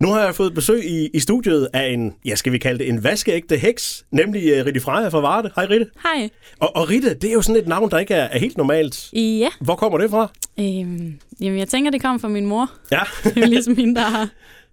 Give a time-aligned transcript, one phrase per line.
[0.00, 2.88] Nu har jeg fået besøg i, i studiet af en, ja, skal vi kalde det
[2.88, 5.50] en vaskeægte heks, nemlig uh, Ritte Freja fra Varde.
[5.56, 5.86] Hej Ritte.
[6.02, 6.28] Hej.
[6.60, 9.08] Og, og Ritte, det er jo sådan et navn, der ikke er, er helt normalt.
[9.12, 9.48] Ja.
[9.60, 10.30] Hvor kommer det fra?
[10.60, 12.70] Øhm, jamen, jeg tænker, det kommer fra min mor.
[12.92, 13.00] Ja.
[13.24, 14.28] Det er ligesom hende, der har...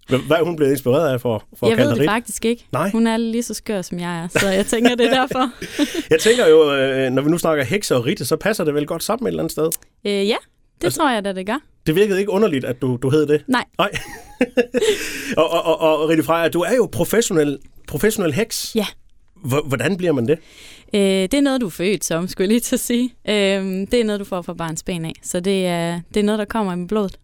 [0.08, 2.12] Hvad er hun blevet inspireret af for, for jeg at kalde ved det Ritte?
[2.14, 2.66] faktisk ikke.
[2.72, 2.90] Nej.
[2.90, 5.50] Hun er lige så skør, som jeg er, så jeg tænker, det er derfor.
[6.14, 8.86] Jeg tænker jo, øh, når vi nu snakker hekser og Ritte, så passer det vel
[8.88, 9.70] godt sammen et eller andet sted.
[10.06, 10.36] øh, ja,
[10.78, 11.60] det Altså- tror jeg da, det gør.
[11.86, 13.44] Det virkede ikke underligt, at du, du hed det.
[13.48, 13.64] Nej.
[13.78, 13.92] Nej.
[15.38, 17.58] og, og, og, og Ritte Freja, du er jo professionel,
[17.88, 18.72] professionel heks.
[18.76, 18.86] Ja.
[19.66, 20.40] Hvordan bliver man det?
[20.96, 23.14] Øh, det er noget, du er født som, skulle jeg lige til at sige.
[23.30, 23.34] Øh,
[23.92, 25.14] det er noget, du får fra barns ben af.
[25.24, 27.18] Så det er, det er noget, der kommer med blodet.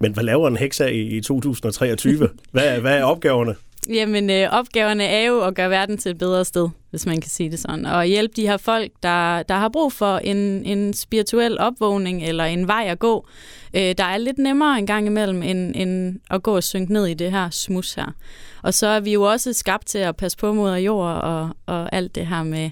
[0.00, 2.28] Men hvad laver en heks af i, i 2023?
[2.52, 3.54] hvad, er- hvad er opgaverne?
[3.88, 7.30] Jamen, øh, opgaverne er jo at gøre verden til et bedre sted, hvis man kan
[7.30, 7.86] sige det sådan.
[7.86, 12.44] Og hjælpe de her folk, der, der har brug for en, en spirituel opvågning eller
[12.44, 13.26] en vej at gå,
[13.74, 17.06] øh, der er lidt nemmere en gang imellem, end, end at gå og synke ned
[17.06, 18.14] i det her smus her.
[18.62, 21.88] Og så er vi jo også skabt til at passe på moder jord og, og
[21.92, 22.70] alt det her med,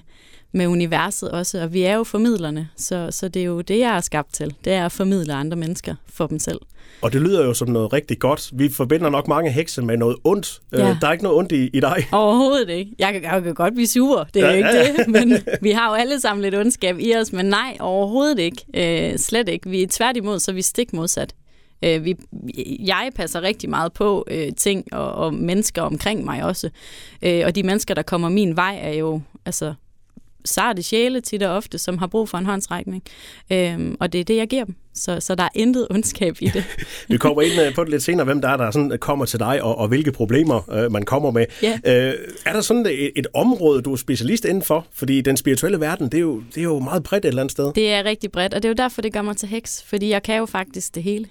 [0.51, 1.61] med universet også.
[1.61, 4.55] Og vi er jo formidlerne, så, så det er jo det, jeg er skabt til.
[4.65, 6.59] Det er at formidle andre mennesker for dem selv.
[7.01, 8.49] Og det lyder jo som noget rigtig godt.
[8.53, 10.59] Vi forbinder nok mange hekse med noget ondt.
[10.73, 10.89] Ja.
[10.89, 12.07] Øh, der er ikke noget ondt i, i dig.
[12.11, 12.95] Overhovedet ikke.
[12.99, 14.93] Jeg kan, jeg kan godt blive sur, det er Ja, ja, ikke ja, ja.
[14.97, 15.07] det.
[15.07, 18.65] Men vi har jo alle sammen lidt ondskab i os, men nej, overhovedet ikke.
[19.11, 19.69] Øh, slet ikke.
[19.69, 21.35] Vi er tværtimod, så er vi stik modsat.
[21.83, 22.15] Øh, vi,
[22.85, 26.69] jeg passer rigtig meget på øh, ting og, og mennesker omkring mig også.
[27.21, 29.73] Øh, og de mennesker, der kommer min vej, er jo altså
[30.47, 33.03] sarte sjæle tit og ofte, som har brug for en håndsrækning.
[33.51, 34.75] Øh, og det er det, jeg giver dem.
[34.93, 36.63] Så, så der er intet ondskab i det.
[37.09, 39.39] Vi kommer ind øh, på det lidt senere, hvem der er, der sådan kommer til
[39.39, 41.45] dig, og, og hvilke problemer øh, man kommer med.
[41.63, 41.79] Ja.
[41.85, 42.13] Øh,
[42.45, 44.87] er der sådan et, et område, du er specialist inden for?
[44.93, 47.51] Fordi den spirituelle verden, det er, jo, det er jo meget bredt et eller andet
[47.51, 47.73] sted.
[47.73, 50.09] Det er rigtig bredt, og det er jo derfor, det gør mig til heks, fordi
[50.09, 51.27] jeg kan jo faktisk det hele.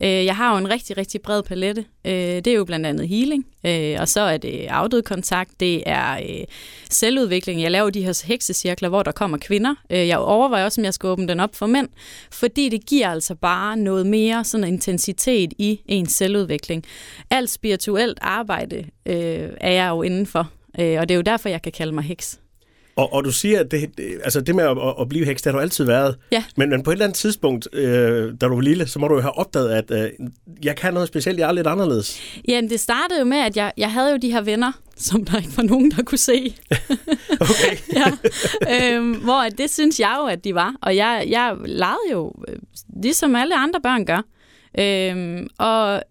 [0.00, 1.84] Øh, Jeg har jo en rigtig, rigtig bred palette.
[2.04, 5.82] Øh, Det er jo blandt andet healing, øh, og så er det afdød kontakt, det
[5.86, 6.44] er øh,
[6.90, 7.62] selvudvikling.
[7.62, 9.74] Jeg laver de her heksecirkler, hvor der kommer kvinder.
[9.90, 11.88] Øh, Jeg overvejer også, om jeg skal åbne den op for mænd,
[12.30, 16.84] fordi det giver altså bare noget mere sådan intensitet i ens selvudvikling.
[17.30, 20.50] Alt spirituelt arbejde øh, er jeg jo indenfor,
[20.80, 22.38] øh, og det er jo derfor, jeg kan kalde mig heks.
[22.96, 23.90] Og, og du siger, at det,
[24.24, 26.16] altså det med at, at, blive heks, det har du altid været.
[26.32, 26.44] Ja.
[26.56, 29.14] Men, men på et eller andet tidspunkt, øh, da du var lille, så må du
[29.14, 30.10] jo have opdaget, at øh,
[30.64, 32.20] jeg kan noget specielt, jeg er lidt anderledes.
[32.48, 35.38] Jamen, det startede jo med, at jeg, jeg havde jo de her venner, som der
[35.38, 36.54] ikke var nogen, der kunne se.
[37.40, 37.76] Okay.
[37.98, 38.96] ja.
[38.96, 40.74] øhm, hvor det synes jeg jo, at de var.
[40.82, 42.56] Og jeg, jeg legede jo, øh,
[43.02, 44.22] ligesom alle andre børn gør.
[44.78, 46.02] Øhm, og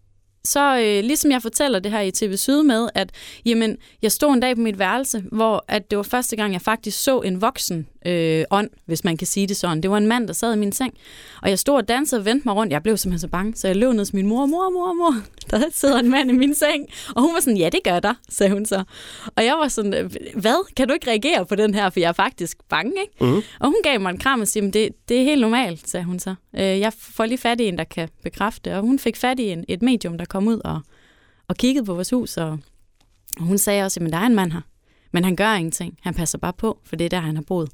[0.47, 3.09] så øh, ligesom jeg fortæller det her i TV Syd med, at
[3.45, 6.61] jamen, jeg stod en dag på mit værelse, hvor at det var første gang, jeg
[6.61, 9.83] faktisk så en voksen øh, ånd, hvis man kan sige det sådan.
[9.83, 10.93] Det var en mand, der sad i min seng,
[11.41, 12.73] og jeg stod og dansede og vendte mig rundt.
[12.73, 15.15] Jeg blev simpelthen så bange, så jeg løb ned til min mor, mor, mor, mor,
[15.51, 16.85] der sidder en mand i min seng.
[17.15, 18.83] Og hun var sådan, ja, det gør der, sagde hun så.
[19.35, 20.73] Og jeg var sådan, "Øh, hvad?
[20.75, 23.13] Kan du ikke reagere på den her, for jeg er faktisk bange, ikke?
[23.25, 23.35] Mm.
[23.59, 26.19] Og hun gav mig en kram og "Men det, det er helt normalt, sagde hun
[26.19, 26.35] så.
[26.55, 28.75] Øh, Jeg får lige fat i en, der kan bekræfte.
[28.75, 30.81] Og hun fik fat i en, et medium, der kom ud og,
[31.47, 32.37] og kiggede på vores hus.
[32.37, 32.59] Og,
[33.39, 34.61] og hun sagde også, at der er en mand her.
[35.11, 35.97] Men han gør ingenting.
[36.01, 37.69] Han passer bare på, for det er der, han har boet.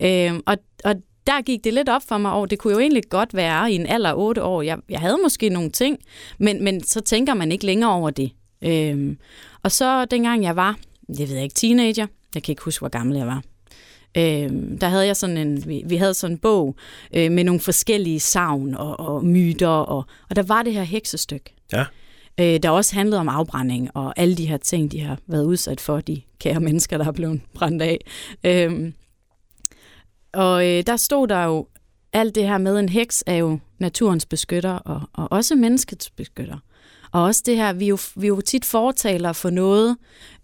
[0.00, 0.94] Øh, og, og
[1.26, 3.74] der gik det lidt op for mig og det kunne jo egentlig godt være i
[3.74, 4.62] en alder af 8 år.
[4.62, 5.98] Jeg, jeg havde måske nogle ting,
[6.38, 8.30] men, men så tænker man ikke længere over det.
[8.62, 9.16] Øh,
[9.62, 12.88] og så dengang jeg var, det ved jeg ikke, teenager, jeg kan ikke huske, hvor
[12.88, 13.42] gammel jeg var,
[14.16, 16.76] Øh, der havde jeg sådan en, vi, vi havde sådan en bog
[17.14, 21.54] øh, med nogle forskellige savn og, og myter, og, og der var det her heksestykke,
[21.72, 21.84] Ja.
[22.40, 25.80] øh, der også handlede om afbrænding og alle de her ting, de har været udsat
[25.80, 27.98] for, de kære mennesker, der er blevet brændt af.
[28.44, 28.92] Øh,
[30.32, 31.66] og øh, der stod der jo
[32.12, 36.58] alt det her med, en heks er jo naturens beskytter, og, og også menneskets beskytter.
[37.12, 39.96] Og også det her, vi er jo, vi er jo tit fortaler for noget,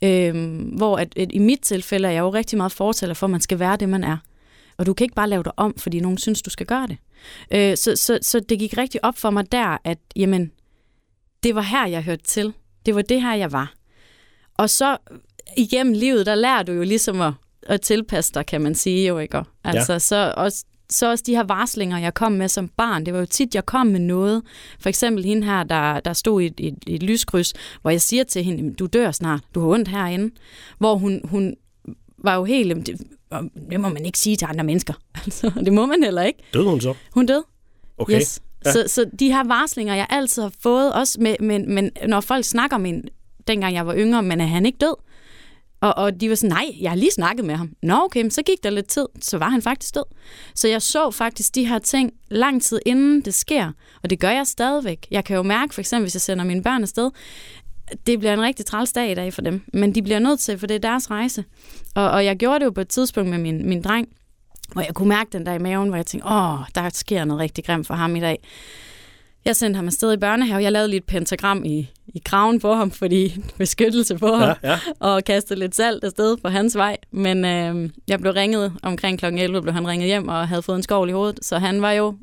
[0.03, 3.31] øh, hvor at, at i mit tilfælde er jeg jo rigtig meget fortaler for, at
[3.31, 4.17] man skal være det, man er.
[4.77, 6.97] Og du kan ikke bare lave dig om, fordi nogen synes, du skal gøre det.
[7.51, 10.51] Øh, så, så, så det gik rigtig op for mig der, at jamen,
[11.45, 12.53] det var her, jeg hørte til.
[12.87, 13.75] Det var det her, jeg var.
[14.55, 14.97] Og så
[15.57, 17.33] igennem livet, der lærer du jo ligesom at,
[17.63, 19.43] at tilpasse dig, kan man sige jo, ikke?
[19.65, 19.99] Altså, ja.
[19.99, 23.27] så også, så også de her varslinger, jeg kom med som barn, det var jo
[23.27, 24.43] tit, jeg kom med noget.
[24.81, 27.53] For eksempel hende her, der, der stod i et, et, et lyskryds,
[27.83, 30.35] hvor jeg siger til hende, du dør snart, du har ondt herinde.
[30.79, 31.57] Hvor hun, hun
[32.19, 33.01] var jo helt, det,
[33.71, 34.95] det må man ikke sige til andre mennesker.
[35.25, 36.39] Altså, det må man heller ikke.
[36.55, 36.95] Døde hun så?
[37.13, 37.45] Hun døde.
[37.99, 38.21] Okay.
[38.21, 38.41] Yes.
[38.65, 38.73] Ja.
[38.73, 42.45] Så, så de her varslinger, jeg altid har fået, også med, men, men når folk
[42.45, 43.05] snakker om en,
[43.49, 44.95] dengang jeg var yngre, men er han ikke død?
[45.81, 47.71] Og, og de var sådan, nej, jeg har lige snakket med ham.
[47.83, 50.05] Nå okay, men så gik der lidt tid, så var han faktisk død.
[50.55, 53.73] Så jeg så faktisk de her ting lang tid inden det sker,
[54.03, 55.07] og det gør jeg stadigvæk.
[55.11, 57.11] Jeg kan jo mærke, for eksempel hvis jeg sender mine børn afsted,
[58.07, 59.63] det bliver en rigtig træls dag i dag for dem.
[59.73, 61.45] Men de bliver nødt til, for det er deres rejse.
[61.95, 64.09] Og, og jeg gjorde det jo på et tidspunkt med min, min dreng,
[64.73, 67.41] hvor jeg kunne mærke den der i maven, hvor jeg tænkte, åh, der sker noget
[67.41, 68.39] rigtig grimt for ham i dag.
[69.45, 70.63] Jeg sendte ham afsted i børnehave.
[70.63, 74.71] Jeg lavede lige et pentagram i, i kraven på ham, fordi beskyttelse på ham, Ja,
[74.71, 74.79] ja.
[75.01, 76.97] og kastede lidt salt afsted på hans vej.
[77.11, 79.25] Men øh, jeg blev ringet omkring kl.
[79.25, 81.93] 11, blev han ringet hjem og havde fået en skovl i hovedet, så han var
[81.93, 82.15] jo,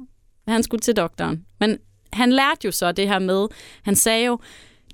[0.48, 1.46] han skulle til doktoren.
[1.60, 1.78] Men
[2.14, 3.48] han lærte jo så det her med,
[3.84, 4.40] han sagde jo,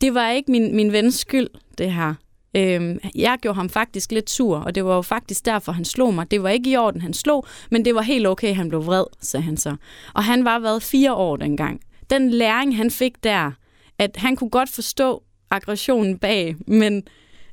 [0.02, 1.48] det var ikke min, min vens skyld,
[1.78, 2.14] det her.
[2.58, 6.14] Øhm, jeg gjorde ham faktisk lidt sur, og det var jo faktisk derfor, han slog
[6.14, 6.32] mig.
[6.32, 9.04] Det var ikke i orden, han slog, men det var helt okay, han blev vred,
[9.22, 9.76] sagde han så.
[10.14, 11.82] Og han var været fire år dengang.
[12.10, 13.52] Den læring, han fik der,
[14.00, 17.04] at han kunne godt forstå aggressionen bag, men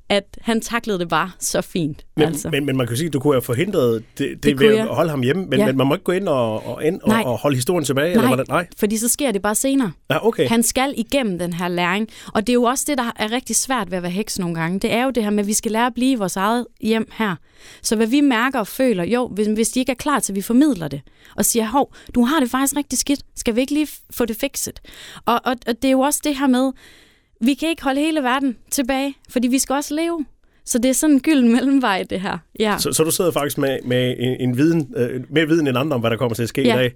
[0.08, 2.04] at han taklede det bare så fint.
[2.16, 2.50] Men, altså.
[2.50, 4.80] men, men man kan sige, at du kunne have forhindret det, det, Det ved jeg.
[4.88, 5.66] at holde ham hjemme, men, Ja.
[5.66, 8.10] men man må ikke gå ind og, og, ind og, og holde historien tilbage?
[8.10, 8.28] Eller Nej.
[8.28, 8.44] hvordan?
[8.48, 8.66] Nej.
[8.78, 9.92] Fordi så sker det bare senere.
[10.10, 10.48] Ja, okay.
[10.48, 12.08] Han skal igennem den her læring.
[12.34, 14.54] Og det er jo også det, der er rigtig svært ved at være heks nogle
[14.54, 14.78] gange.
[14.78, 16.66] Det er jo det her med, at vi skal lære at blive i vores eget
[16.80, 17.36] hjem her.
[17.82, 20.36] Så hvad vi mærker og føler, jo, hvis, hvis de ikke er klar til, at
[20.36, 21.00] vi formidler det,
[21.36, 24.36] og siger, hov, du har det faktisk rigtig skidt, skal vi ikke lige få det
[24.36, 24.80] fikset?
[25.26, 26.72] Og, og, og det er jo også det her med,
[27.44, 30.24] vi kan ikke holde hele verden tilbage, fordi vi skal også leve.
[30.66, 32.38] Så det er sådan en gylden mellemvej, det her.
[32.60, 32.76] Ja.
[32.78, 35.94] Så, så du sidder faktisk med, med en, en viden, øh, mere viden end andre
[35.94, 36.74] om, hvad der kommer til at ske Ja.
[36.74, 36.92] i dag.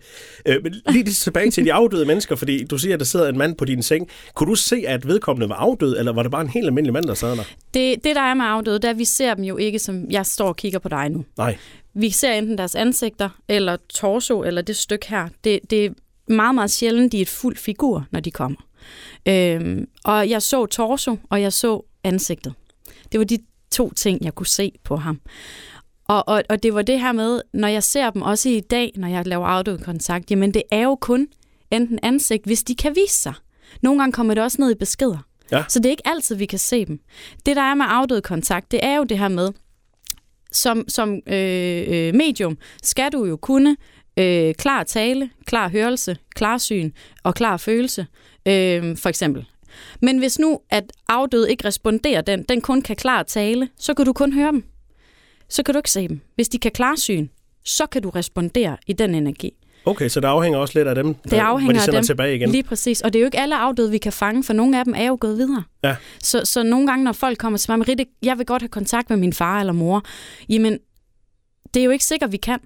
[0.46, 3.38] Øh, men lige tilbage til de afdøde mennesker, fordi du siger, at der sidder en
[3.38, 4.08] mand på din seng.
[4.34, 7.04] Kunne du se, at vedkommende var afdød, eller var det bare en helt almindelig mand,
[7.06, 7.42] der sad der?
[7.74, 10.10] Det, det, der er med afdøde, det er, at vi ser dem jo ikke, som
[10.10, 11.24] jeg står og kigger på dig nu.
[11.38, 11.56] Nej.
[11.94, 15.28] Vi ser enten deres ansigter, eller torso, eller det stykke her.
[15.44, 15.90] Det, det er
[16.32, 18.58] meget, meget sjældent, de er et fuld figur, når de kommer.
[19.28, 22.54] Øhm, og jeg så torso, og jeg så ansigtet.
[23.12, 23.38] Det var de
[23.70, 25.20] to ting, jeg kunne se på ham.
[26.08, 28.92] Og, og, og det var det her med, når jeg ser dem også i dag,
[28.96, 31.26] når jeg laver afdød kontakt, jamen det er jo kun
[31.70, 33.34] enten ansigt, hvis de kan vise sig.
[33.82, 35.18] Nogle gange kommer det også ned i beskeder.
[35.52, 35.64] Ja.
[35.68, 37.00] Så det er ikke altid, vi kan se dem.
[37.46, 39.52] Det, der er med afdød kontakt, det er jo det her med,
[40.52, 43.76] som, som øh, øh, medium skal du jo kunne
[44.16, 46.90] øh, klar tale, klar hørelse, klar syn
[47.22, 48.06] og klar følelse,
[48.46, 49.44] øh, for eksempel.
[50.02, 54.06] Men hvis nu, at afdød ikke responderer den, den kun kan klar tale, så kan
[54.06, 54.64] du kun høre dem.
[55.48, 56.20] Så kan du ikke se dem.
[56.34, 57.28] Hvis de kan klar syn,
[57.64, 59.50] så kan du respondere i den energi.
[59.84, 62.06] Okay, så det afhænger også lidt af dem, Det hvor afhænger de af sender dem.
[62.06, 62.50] tilbage igen.
[62.50, 63.00] Lige præcis.
[63.00, 65.06] Og det er jo ikke alle afdøde, vi kan fange, for nogle af dem er
[65.06, 65.62] jo gået videre.
[65.84, 65.96] Ja.
[66.22, 69.10] Så, så nogle gange, når folk kommer til mig, Ritte, jeg vil godt have kontakt
[69.10, 70.02] med min far eller mor,
[70.48, 70.78] jamen,
[71.74, 72.58] det er jo ikke sikkert, vi kan,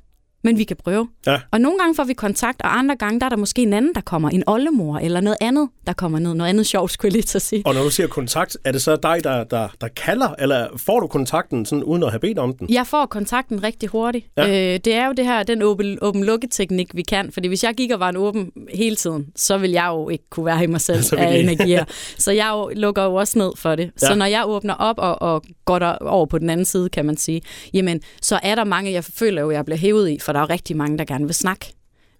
[0.44, 1.08] men vi kan prøve.
[1.26, 1.40] Ja.
[1.50, 3.94] Og nogle gange får vi kontakt, og andre gange, der er der måske en anden,
[3.94, 6.34] der kommer, en oldemor eller noget andet, der kommer ned.
[6.34, 7.62] Noget andet sjovt, skulle jeg lige til at sige.
[7.66, 11.00] Og når du siger kontakt, er det så dig, der, der, der kalder, eller får
[11.00, 12.70] du kontakten sådan, uden at have bedt om den?
[12.70, 14.26] Jeg får kontakten rigtig hurtigt.
[14.36, 14.74] Ja.
[14.74, 17.32] Øh, det er jo det her, den åben, åben lukketeknik, vi kan.
[17.32, 20.24] Fordi hvis jeg gik og var en åben hele tiden, så vil jeg jo ikke
[20.30, 21.84] kunne være i mig selv Så af energier.
[22.18, 23.90] Så jeg jo, lukker jo også ned for det.
[24.02, 24.06] Ja.
[24.06, 27.04] Så når jeg åbner op og, og går der over på den anden side, kan
[27.06, 27.42] man sige,
[27.74, 30.50] jamen, så er der mange, jeg føler jo, jeg bliver hævet i, for der er
[30.50, 31.66] rigtig mange, der gerne vil snakke.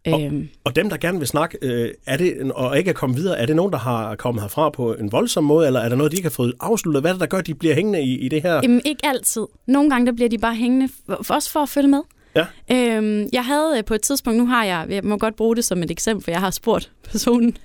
[0.06, 3.18] Og- Øhm, Og dem, der gerne vil snakke, øh, er det, og ikke er kommet
[3.18, 5.96] videre, er det nogen, der har kommet herfra på en voldsom måde, eller er der
[5.96, 7.02] noget, de ikke har fået afsluttet?
[7.02, 8.54] Hvad er det, der gør, at de bliver hængende i, i det her?
[8.62, 9.46] Jamen, ikke altid.
[9.66, 12.00] Nogle gange der bliver de bare hængende, for, for- også for at følge med.
[12.36, 12.46] Ja.
[12.72, 15.64] Øhm, jeg havde øh, på et tidspunkt, nu har jeg, jeg må godt bruge det
[15.64, 17.56] som et eksempel, for jeg har spurgt personen.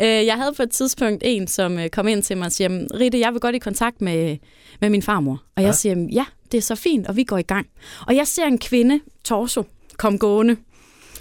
[0.00, 0.18] Ja.
[0.20, 2.72] Øh, jeg havde på et tidspunkt en, som øh, kom ind til mig og siger,
[2.72, 4.36] "Jamen, Ritte, jeg vil godt i kontakt med,
[4.80, 5.42] med min farmor.
[5.56, 5.72] Og jeg Ja.
[5.72, 7.66] siger, "Jamen, ja, det er så fint, og vi går i gang.
[8.06, 9.62] Og jeg ser en kvinde, torso,
[9.98, 10.56] kom gående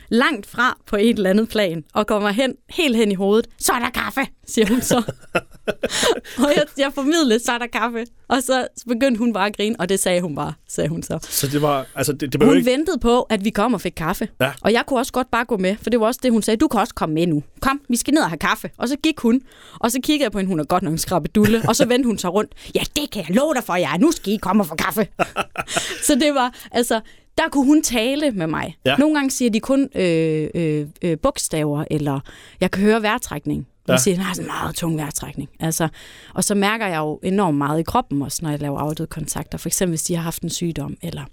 [0.09, 3.47] langt fra på et eller andet plan, og kommer hen, helt hen i hovedet.
[3.57, 4.97] Så er der kaffe, siger hun så.
[6.43, 8.05] og jeg, jeg formidlede, så er der kaffe.
[8.27, 11.19] Og så begyndte hun bare at grine, og det sagde hun bare, sagde hun så.
[11.29, 12.71] Så det var, altså det, det Hun ikke...
[12.71, 14.27] ventede på, at vi kom og fik kaffe.
[14.41, 14.51] Ja.
[14.61, 16.57] Og jeg kunne også godt bare gå med, for det var også det, hun sagde.
[16.57, 17.43] Du kan også komme med nu.
[17.61, 18.69] Kom, vi skal ned og have kaffe.
[18.77, 19.41] Og så gik hun,
[19.79, 22.07] og så kiggede jeg på hende, hun er godt nok en skrabbedulle, og så vendte
[22.07, 22.51] hun sig rundt.
[22.75, 23.97] Ja, det kan jeg love dig for, jer.
[23.97, 25.07] Nu skal I komme og få kaffe.
[26.07, 27.01] så det var, altså,
[27.37, 28.77] der kunne hun tale med mig.
[28.85, 28.95] Ja.
[28.95, 32.19] Nogle gange siger de kun øh, øh, øh, bogstaver, eller
[32.61, 33.67] jeg kan høre vejrtrækning.
[33.87, 33.97] Hun Ja.
[33.97, 35.49] siger, at har en meget tung vejrtrækning.
[35.59, 35.87] Altså,
[36.33, 39.57] og så mærker jeg jo enormt meget i kroppen også, når jeg laver afdøde kontakter.
[39.57, 41.23] For eksempel, hvis de har haft en sygdom, eller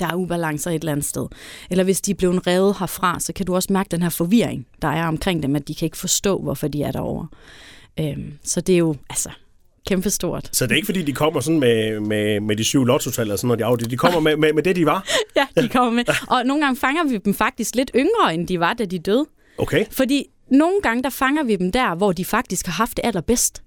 [0.00, 1.26] der er ubalancer et eller andet sted.
[1.70, 4.66] Eller hvis de er blevet revet herfra, så kan du også mærke den her forvirring,
[4.82, 7.26] der er omkring dem, at de kan ikke forstå, hvorfor de er derovre.
[8.00, 9.30] Øhm, så det er jo altså
[9.86, 10.48] kæmpestort.
[10.52, 13.36] Så det er ikke, fordi de kommer sådan med, med, med de syv lottotal eller
[13.36, 13.90] sådan noget, de afdøde.
[13.90, 15.06] De kommer med, med, med det, de var.
[15.36, 16.04] Ja, de kommer med.
[16.28, 19.26] Og nogle gange fanger vi dem faktisk lidt yngre, end de var, da de døde.
[19.58, 19.84] Okay.
[19.90, 23.62] Fordi nogle gange, der fanger vi dem der, hvor de faktisk har haft det allerbedst.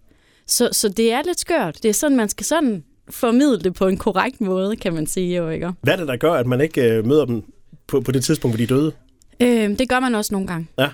[0.48, 1.84] Så, så det er lidt skørt.
[1.84, 5.36] Det er sådan, man skal sådan formidle det på en korrekt måde, kan man sige
[5.38, 5.70] jo, ikke?
[5.82, 7.44] Hvad er det, der gør, at man ikke øh, møder dem
[7.88, 8.92] på, på det tidspunkt, hvor de er døde?
[9.40, 10.68] Øh, det gør man også nogle gange.
[10.80, 10.90] Ja.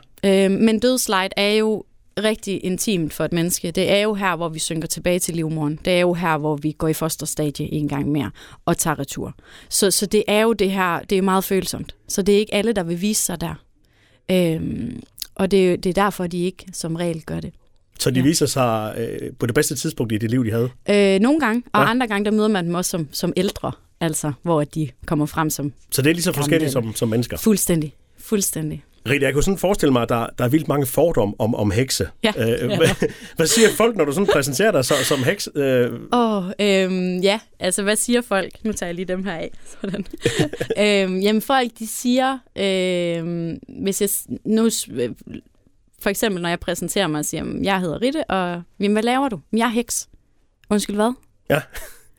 [0.45, 1.83] Øh, men dødslejet er jo
[2.19, 3.71] rigtig intimt for et menneske.
[3.71, 5.79] Det er jo her, hvor vi synker tilbage til livmoren.
[5.85, 8.31] Det er jo her, hvor vi går i fosterstadie en gang mere
[8.65, 9.35] og tager retur.
[9.69, 11.95] Så, så det er jo det her, det er meget følsomt.
[12.07, 13.55] Så det er ikke alle, der vil vise sig der.
[14.31, 15.03] Øhm,
[15.35, 17.53] og det, det er derfor, de ikke som regel gør det.
[17.99, 18.25] Så de ja.
[18.25, 20.69] viser sig øh, på det bedste tidspunkt i det liv, de havde?
[20.89, 21.89] Øh, nogle gange, og ja.
[21.89, 25.49] andre gange, der møder man dem også som, som ældre, altså hvor de kommer frem
[25.49, 27.37] som Så det er lige så forskelligt som, som mennesker?
[27.37, 27.95] Fuldstændig.
[28.17, 28.83] Fuldstændig.
[29.09, 31.71] Rita, jeg kunne sådan forestille mig, at der, der er vildt mange fordomme om, om
[31.71, 32.09] hekse.
[32.23, 32.77] Ja, øh, ja.
[32.77, 35.49] hvad, hvad siger folk, når du sådan præsenterer dig som, som heks?
[35.55, 38.63] Øh, Åh, oh, øhm, ja, altså hvad siger folk?
[38.63, 39.51] Nu tager jeg lige dem her af.
[39.81, 40.05] Sådan.
[41.13, 44.09] øhm, jamen folk, de siger, øhm, hvis jeg
[44.45, 45.09] nu, øh,
[46.01, 49.03] for eksempel når jeg præsenterer mig og siger, "Jamen, jeg hedder Ritte, og jamen, hvad
[49.03, 49.39] laver du?
[49.51, 50.09] "Jamen, Jeg er heks.
[50.69, 51.13] Undskyld, hvad?
[51.49, 51.61] Ja.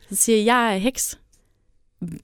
[0.08, 1.18] Så siger jeg, jeg er heks.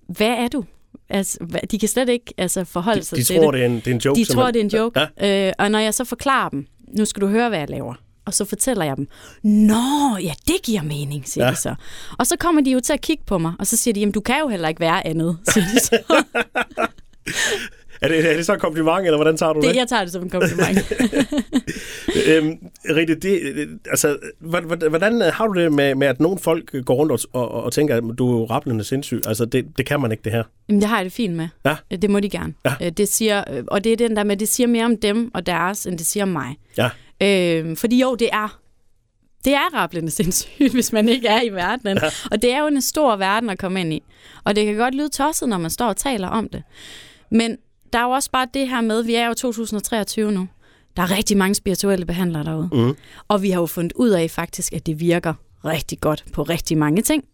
[0.08, 0.64] Hvad er du?
[1.10, 1.38] Altså,
[1.70, 3.62] de kan slet ikke altså, forholde de sig de til tror, det.
[3.62, 4.20] er en, det er en joke?
[4.20, 5.00] De tror, det er en joke.
[5.20, 5.48] Ja.
[5.48, 6.66] Øh, og når jeg så forklarer dem,
[6.98, 7.94] nu skal du høre, hvad jeg laver.
[8.26, 9.08] Og så fortæller jeg dem,
[9.42, 11.50] Nå, ja, det giver mening, siger ja.
[11.50, 11.74] de så.
[12.18, 14.12] Og så kommer de jo til at kigge på mig, og så siger de, jamen
[14.12, 15.98] du kan jo heller ikke være andet, siger de så.
[18.00, 19.68] Er det, er det så et kompliment, eller hvordan tager du det?
[19.68, 20.78] det jeg tager det som en kompliment.
[22.26, 22.56] Øhm,
[22.96, 24.18] Ritte, det, øh, altså,
[24.88, 27.96] hvordan har du det med, med, at nogle folk går rundt og, og, og tænker,
[27.96, 29.20] at du er jo rappelende sindssyg?
[29.26, 30.42] Altså, det, det kan man ikke, det her.
[30.68, 31.48] Jamen, det har jeg det fint med.
[31.64, 31.76] Ja.
[31.92, 32.54] Øh, Det må de gerne.
[32.64, 32.72] Ja.
[32.82, 35.30] Øh, Det siger, øh, og det er den der med, det siger mere om dem
[35.34, 36.56] og deres, end det siger om mig.
[36.78, 36.88] Ja.
[37.22, 38.58] Øh, fordi jo, det er
[39.44, 41.98] det er rablende sindssygt, hvis man ikke er i verdenen.
[42.02, 42.08] Ja.
[42.30, 44.02] Og det er jo en stor verden at komme ind i.
[44.44, 46.62] Og det kan godt lyde tosset, når man står og taler om det.
[47.30, 47.56] Men
[47.92, 50.48] der er jo også bare det her med, vi er jo 2023 nu.
[50.96, 52.68] Der er rigtig mange spirituelle behandlere derude.
[52.72, 52.96] Mm.
[53.28, 56.78] Og vi har jo fundet ud af faktisk, at det virker rigtig godt på rigtig
[56.78, 57.24] mange ting.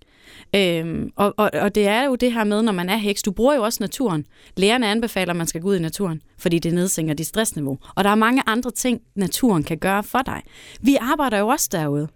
[0.57, 3.33] Øhm, og, og, og det er jo det her med, når man er heks, du
[3.33, 4.27] bruger jo også naturen.
[4.57, 7.79] Lærerne anbefaler, at man skal gå ud i naturen, fordi det nedsænker dit stressniveau.
[7.97, 10.43] Og der er mange andre ting, naturen kan gøre for dig.
[10.81, 12.09] Vi arbejder jo også derude.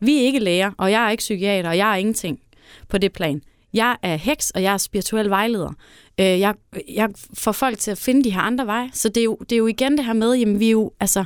[0.00, 2.40] Vi er ikke læger, og jeg er ikke psykiater, og jeg er ingenting
[2.88, 3.42] på det plan.
[3.76, 5.72] Jeg er heks, og jeg er spirituel vejleder.
[6.20, 6.54] Øh, jeg,
[6.88, 8.90] jeg får folk til at finde de her andre veje.
[8.92, 10.92] Så det er jo, det er jo igen det her med, jamen vi er jo,
[11.00, 11.24] altså,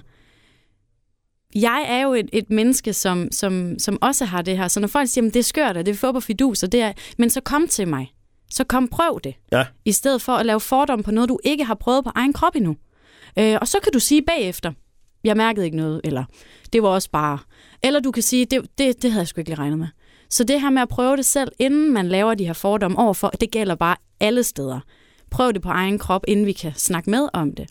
[1.54, 4.69] jeg er jo et, et menneske, som, som, som også har det her.
[4.69, 6.73] Så når folk siger, at det er skørt, og det er fup og fidus, og
[6.73, 8.14] det er, men så kom til mig.
[8.50, 9.35] Så kom prøv det.
[9.52, 9.64] Ja.
[9.85, 12.57] I stedet for at lave fordom på noget, du ikke har prøvet på egen krop
[12.57, 12.76] endnu.
[13.38, 14.73] Øh, og så kan du sige bagefter,
[15.25, 16.25] jeg mærkede ikke noget, eller
[16.73, 17.38] det var også bare...
[17.83, 19.88] Eller du kan sige, det, det, det havde jeg sgu ikke lige regnet med.
[20.31, 23.29] Så det her med at prøve det selv, inden man laver de her fordomme overfor,
[23.41, 24.81] det gælder bare alle steder.
[25.31, 27.67] Prøv det på egen krop, inden vi kan snakke med om det.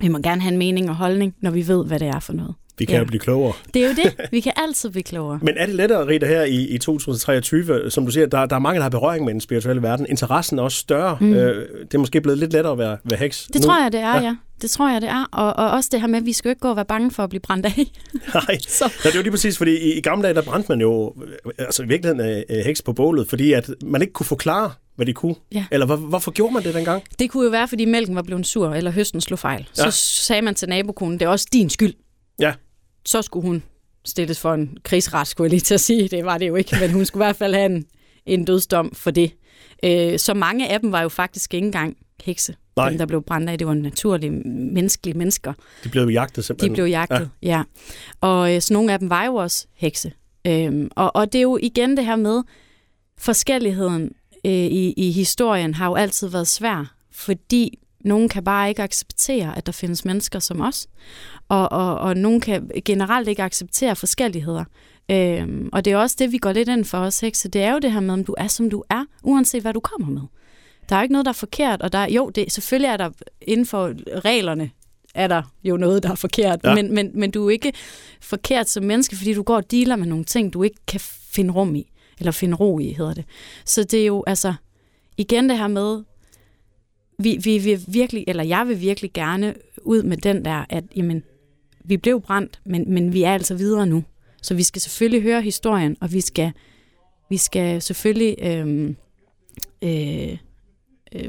[0.00, 2.32] Vi må gerne have en mening og holdning, når vi ved, hvad det er for
[2.32, 2.54] noget.
[2.78, 2.98] Vi kan Ja.
[2.98, 3.52] jo blive klogere.
[3.74, 4.14] Det er jo det.
[4.32, 5.38] Vi kan altid blive klogere.
[5.42, 7.90] Men er det lettere, Rita, her i, i 2023?
[7.90, 10.06] Som du siger, der, der er mange, der har berøring med den spirituelle verden.
[10.08, 11.18] Interessen er også større.
[11.20, 11.32] Mm.
[11.34, 13.66] Øh, det er måske blevet lidt lettere at være, være heks Det nu.
[13.66, 14.22] tror jeg, det er, Ja.
[14.22, 14.36] ja.
[14.62, 15.24] Det tror jeg, det er.
[15.32, 17.10] Og, og også det her med, at vi skal jo ikke gå og være bange
[17.10, 17.76] for at blive brændt af.
[18.34, 18.84] Nej, Så.
[19.04, 21.14] Ja, det er jo lige præcis, fordi i, i gamle dage, der brændte man jo
[21.46, 25.06] øh, altså i virkeligheden øh, heks på bålet, fordi at man ikke kunne forklare, hvad
[25.06, 25.34] de kunne.
[25.54, 25.64] Ja.
[25.70, 27.02] Eller hvor, hvorfor gjorde man det dengang?
[27.18, 29.68] Det kunne jo være, fordi mælken var blevet sur, eller høsten slog fejl.
[29.72, 29.90] Så Ja.
[29.90, 31.94] sagde man til nabokonen, det er også din skyld.
[32.40, 32.52] Ja.
[33.06, 33.62] Så skulle hun
[34.04, 36.08] stilles for en krigsret, skulle jeg lige til at sige.
[36.08, 37.84] Det var det jo ikke, men hun skulle i hvert fald have en,
[38.26, 39.32] en dødsdom for det.
[39.84, 42.54] Øh, så mange af dem var jo faktisk ikke engang hekse.
[42.80, 42.88] Nej.
[42.88, 45.52] Dem, der blev brændt af, det var naturlige, menneskelige mennesker.
[45.84, 46.70] De blev jagtet simpelthen.
[46.70, 47.48] De blev jagtet, ja.
[47.48, 47.62] ja.
[48.20, 50.12] Og øh, så nogle af dem var jo også hekse.
[50.46, 52.42] Øhm, og, og det er jo igen det her med,
[53.18, 54.12] forskelligheden
[54.46, 59.56] øh, i, i historien har jo altid været svær, fordi nogen kan bare ikke acceptere,
[59.56, 60.86] at der findes mennesker som os.
[61.48, 64.64] Og, og, og nogen kan generelt ikke acceptere forskelligheder.
[65.10, 67.48] Øhm, og det er også det, vi går lidt ind for os hekse.
[67.48, 69.80] Det er jo det her med, om du er, som du er, uanset hvad du
[69.80, 70.22] kommer med.
[70.90, 73.10] Der er jo ikke noget, der er forkert, og der, jo, det, selvfølgelig er der
[73.42, 73.92] inden for
[74.24, 74.70] reglerne,
[75.14, 76.60] er der jo noget, der er forkert.
[76.64, 76.74] Ja.
[76.74, 77.72] Men, men, men du er ikke
[78.20, 81.52] forkert som menneske, fordi du går og dealer med nogle ting, du ikke kan finde
[81.52, 81.90] rum i.
[82.18, 83.24] Eller finde ro i, hedder det.
[83.64, 84.54] Så det er jo, altså,
[85.16, 86.02] igen det her med,
[87.18, 91.22] vi, vi vil virkelig, eller jeg vil virkelig gerne ud med den der, at jamen,
[91.84, 94.04] vi blev brændt, men, men vi er altså videre nu.
[94.42, 96.52] Så vi skal selvfølgelig høre historien, og vi skal,
[97.28, 98.96] vi skal selvfølgelig øhm,
[99.82, 100.38] øh,
[101.14, 101.24] øh,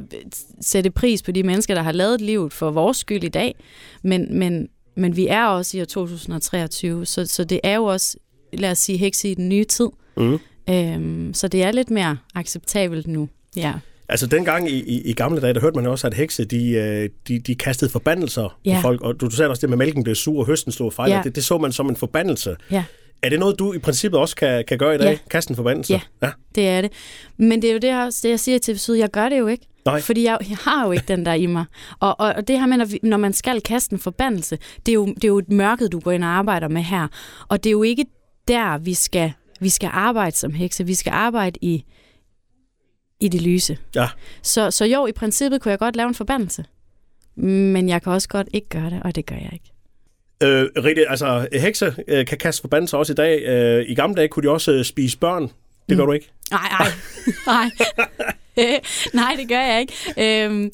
[0.62, 3.56] sætte pris på de mennesker, der har lavet livet for vores skyld i dag.
[4.04, 8.18] Men, men, men vi er også i år 2023, så, så det er jo også,
[8.54, 9.88] lad os sige, hekse i den nye tid.
[10.18, 10.40] Mm.
[10.70, 13.30] Øhm, så det er lidt mere acceptabelt nu.
[13.56, 13.74] Ja.
[14.10, 17.10] Altså dengang i, i, i gamle dage, der hørte man også, at hekse, de, øh,
[17.28, 18.76] de, de kastede forbandelser Ja.
[18.76, 19.02] på folk.
[19.02, 21.12] Og du, du sagde også det med, at mælken blev sur, og høsten slog fejl.
[21.12, 21.22] Ja.
[21.24, 22.56] Det, det så man som en forbandelse.
[22.72, 22.84] Ja.
[23.24, 25.12] Er det noget, du i princippet også kan, kan gøre i dag?
[25.12, 25.18] Ja.
[25.30, 25.94] Kaste en forbandelse?
[25.94, 26.02] Ja.
[26.22, 26.32] ja.
[26.56, 26.92] Det er det.
[27.38, 29.48] Men det er jo det, jeg, det, jeg siger til Syd, jeg gør det jo
[29.48, 29.68] ikke.
[29.86, 30.02] Nej.
[30.02, 31.66] Fordi jeg, jeg har jo ikke den der i mig.
[32.00, 35.06] Og, og, og det her med, når man skal kaste en forbandelse, det er, jo,
[35.06, 37.08] det er jo et mørket, du går ind og arbejder med her.
[37.48, 38.06] Og det er jo ikke
[38.48, 40.86] der, vi skal, vi skal arbejde som hekse.
[40.86, 41.86] Vi skal arbejde i,
[43.20, 43.78] i det lyse.
[43.96, 44.08] Ja.
[44.42, 46.66] Så, så jo, i princippet kunne jeg godt lave en forbandelse.
[47.36, 49.71] Men jeg kan også godt ikke gøre det, og det gør jeg ikke.
[50.44, 53.42] Øh, Ritte, altså, hekse øh, kan kaste forbandelser også i dag.
[53.44, 55.42] Øh, I gamle dage kunne de også øh, spise børn.
[55.44, 55.52] Det
[55.90, 55.98] Mm.
[55.98, 56.30] gør du ikke?
[56.52, 56.88] Nej, nej.
[57.48, 57.70] nej.
[59.14, 60.44] nej, det gør jeg ikke.
[60.46, 60.72] Øhm,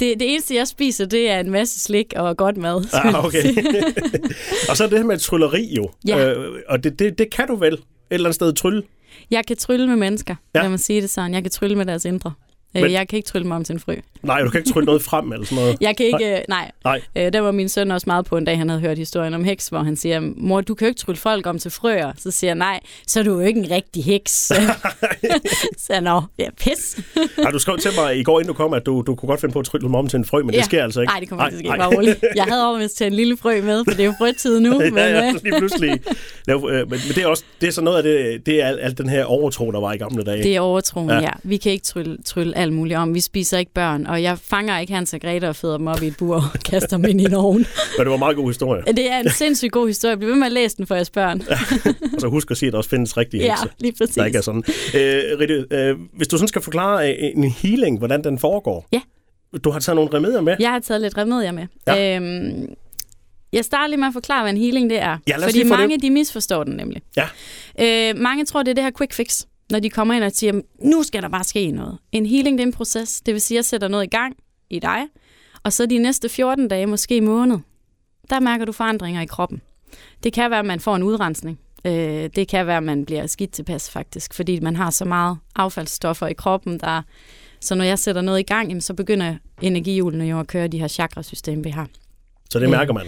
[0.20, 2.84] det eneste, jeg spiser, det er en masse slik og godt mad.
[2.92, 3.44] Ah, okay.
[4.70, 5.90] og så er det her med trylleri jo.
[6.08, 6.28] Ja.
[6.32, 8.82] Øh, og det, det, det kan du vel et eller andet sted trylle.
[9.30, 10.60] jeg kan trylle med mennesker, ja.
[10.60, 11.34] lad mig sige det sådan.
[11.34, 12.32] Jeg kan trylle med deres indre.
[12.76, 12.92] Men- Men...
[12.92, 13.94] Jeg kan ikke trylle mig om til en frø.
[14.22, 15.76] Nej, du kan ikke trylle noget frem eller sådan noget.
[15.86, 16.70] Jeg kan ikke, nej.
[16.84, 17.00] Nej.
[17.16, 19.44] Øh, der var min søn også meget på en dag, han havde hørt historien om
[19.44, 22.12] heks, hvor han siger, mor, du kan jo ikke trylle folk om til frøer.
[22.18, 24.32] Så siger jeg, nej, så er du jo ikke en rigtig heks.
[25.78, 26.98] så jeg, nå, ja, pis.
[27.44, 29.40] Har du skrev til mig i går, inden du kom, at du, du kunne godt
[29.40, 30.62] finde på at trylle mig om til en frø, men det Ja.
[30.62, 31.10] sker altså ikke.
[31.10, 32.24] Nej, det kommer ikke at ske, bare roligt.
[32.34, 34.78] Jeg havde overvist til en lille frø med, for det er jo frøtid nu.
[34.78, 36.00] men, ja, ja, øh, lige pludselig.
[36.46, 38.66] Lav, øh, men, men det er også det er så noget af det, det er
[38.66, 40.42] alt, den her overtro, der var i gamle dage.
[40.42, 41.14] Det er overtroen, Ja.
[41.14, 41.20] ja.
[41.22, 41.28] ja.
[41.42, 43.14] Vi kan ikke trylle, trylle alt muligt om.
[43.14, 46.02] Vi spiser ikke børn, og jeg fanger ikke Hans og Grete og føder dem op
[46.02, 47.56] i et bur og kaster dem ind i en ovn.
[47.58, 47.66] Men
[47.98, 48.82] det var en meget god historie.
[48.86, 50.16] Det er en sindssygt god historie.
[50.16, 51.42] Bliv ved med at læse den for jeres børn.
[52.14, 53.68] Og så husk at sige, at der også findes rigtige Ja, hekse.
[53.78, 54.14] lige præcis.
[54.14, 54.64] Der ikke er sådan.
[54.94, 58.86] Øh, Ritte, øh, hvis du sådan skal forklare øh, en healing, hvordan den foregår.
[58.92, 59.00] Ja.
[59.64, 60.56] Du har taget nogle remedier med.
[60.60, 61.66] Jeg har taget lidt remedier med.
[61.86, 62.16] Ja.
[62.16, 62.66] Øhm,
[63.52, 65.16] jeg starter lige med at forklare, hvad en healing det er.
[65.28, 65.66] Ja, Fordi få det.
[65.66, 67.02] mange de misforstår den nemlig.
[67.16, 67.26] Ja.
[67.80, 70.60] Øh, mange tror, det er det her quick fix, når de kommer ind og siger,
[70.82, 71.98] nu skal der bare ske noget.
[72.12, 73.20] En healing det er en proces.
[73.20, 74.36] Det vil sige, at jeg sætter noget i gang
[74.70, 75.06] i dig,
[75.62, 77.58] og så de næste 14 dage, måske måned,
[78.30, 79.60] der mærker du forandringer i kroppen.
[80.22, 81.60] Det kan være, at man får en udrensning.
[81.84, 85.38] Øh, det kan være, at man bliver skidt tilpas faktisk, fordi man har så meget
[85.56, 87.02] affaldsstoffer i kroppen, der
[87.60, 90.88] så når jeg sætter noget i gang, så begynder energihjulene jo at køre de her
[90.88, 91.88] chakrasystem, vi har.
[92.50, 93.06] Så det mærker man.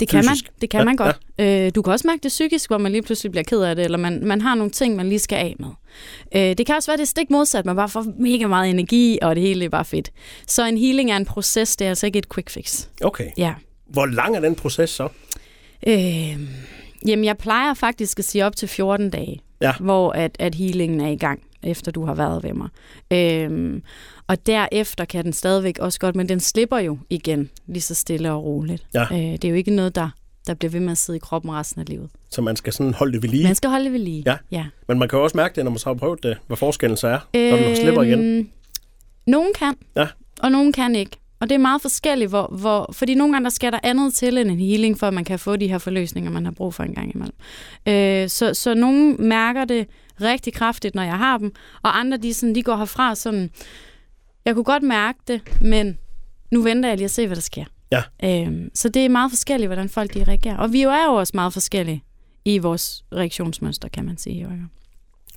[0.00, 1.16] Det kan man, det kan Ja, man godt.
[1.38, 3.84] Øh, du kan også mærke det psykisk, hvor man lige pludselig bliver ked af det,
[3.84, 5.68] eller man, man har nogle ting, man lige skal af med.
[6.36, 9.34] Øh, det kan også være, det stik modsat, man bare får mega meget energi, og
[9.36, 10.10] det hele er bare fedt.
[10.46, 12.86] Så en healing er en proces, det er altså ikke et quick fix.
[13.02, 13.30] Okay.
[13.38, 13.54] Ja.
[13.86, 15.08] Hvor lang er den proces så?
[15.86, 16.38] Øh,
[17.06, 19.72] jamen, jeg plejer faktisk at sige op til 14 dage, Ja.
[19.80, 22.68] hvor at, at healingen er i gang, efter du har været ved mig.
[23.12, 23.80] Øh,
[24.26, 28.32] og derefter kan den stadigvæk også godt, men den slipper jo igen lige så stille
[28.32, 28.86] og roligt.
[28.94, 29.02] Ja.
[29.12, 30.08] Øh, det er jo ikke noget, der,
[30.46, 32.10] der bliver ved med at sidde i kroppen resten af livet.
[32.30, 33.44] Så man skal sådan holde det ved lige.
[33.44, 34.22] Man skal holde det ved lige.
[34.26, 34.36] Ja.
[34.50, 34.64] ja.
[34.88, 36.96] Men man kan jo også mærke det, når man så har prøvet det, hvad forskellen
[36.96, 37.18] så er,
[37.50, 38.20] når den slipper igen.
[38.38, 38.48] Øhm,
[39.26, 40.06] Nogen kan, Ja.
[40.42, 41.16] og nogen kan ikke.
[41.40, 44.38] Og det er meget forskelligt, hvor, hvor, fordi nogle gange der skal der andet til
[44.38, 46.82] end en healing, for at man kan få de her forløsninger, man har brug for
[46.82, 47.34] en gang imellem.
[47.88, 49.86] Øh, så, så nogen mærker det
[50.20, 53.50] rigtig kraftigt, når jeg har dem, og andre de, sådan, de går herfra sådan,
[54.44, 55.98] jeg kunne godt mærke det, men
[56.50, 57.64] nu venter jeg lige at se, hvad der sker.
[57.92, 58.02] Ja.
[58.24, 60.56] Øh, så det er meget forskelligt, hvordan folk de reagerer.
[60.56, 62.04] Og vi jo er jo også meget forskellige
[62.44, 64.48] i vores reaktionsmønster, kan man sige.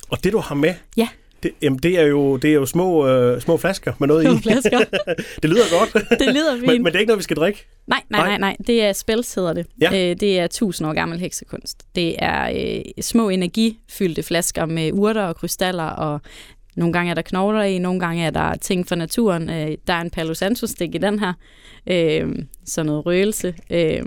[0.09, 1.07] Og det, du har med, Ja.
[1.43, 4.39] Det, jamen, det, er jo, det er jo små, øh, små flasker med noget Nogle
[4.39, 4.41] i.
[4.41, 4.79] flasker.
[5.41, 6.09] det lyder godt.
[6.19, 6.67] Det lyder fint.
[6.67, 7.67] men, men det er ikke noget, vi skal drikke.
[7.87, 8.37] Nej, nej, Nej.
[8.37, 8.55] nej.
[8.67, 9.65] Det er spells, hedder det.
[9.81, 10.09] Ja.
[10.11, 11.83] Øh, det er 1000 år gammel heksekunst.
[11.95, 16.21] Det er øh, små energifyldte flasker med urter og krystaller, og
[16.75, 19.49] nogle gange er der knogler i, nogle gange er der ting fra naturen.
[19.49, 21.33] Øh, der er en Palo Santo-stik i den her.
[21.87, 23.55] Øh, så noget røgelse.
[23.69, 24.01] Øh,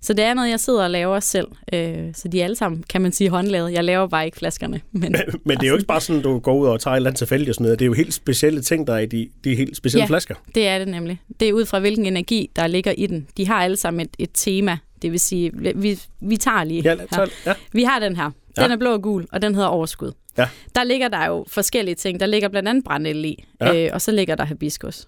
[0.00, 1.46] så det er noget, jeg sidder og laver selv.
[1.72, 3.72] Øh, så de er alle sammen, kan man sige, håndlavet.
[3.72, 4.80] Jeg laver bare ikke flaskerne.
[4.92, 7.10] Men, Men det er jo ikke bare sådan, du går ud og tager et eller
[7.10, 7.78] andet tilfældigt og sådan noget.
[7.78, 10.08] Det er jo helt specielle ting, der er i de, de helt specielle Ja.
[10.08, 10.34] flasker.
[10.54, 11.20] Det er det nemlig.
[11.40, 13.26] Det er ud fra, hvilken energi, der ligger i den.
[13.36, 14.78] De har alle sammen et, et tema.
[15.02, 17.52] Det vil sige, vi, vi tager lige Ja, så, ja.
[17.72, 18.30] Vi har den her.
[18.56, 18.62] Ja.
[18.62, 20.12] Den er blå og gul, og den hedder overskud.
[20.38, 20.48] Ja.
[20.74, 22.20] Der ligger der jo forskellige ting.
[22.20, 23.84] Der ligger blandt andet brændel i, Ja.
[23.86, 25.06] øh, og så ligger der hibiskus.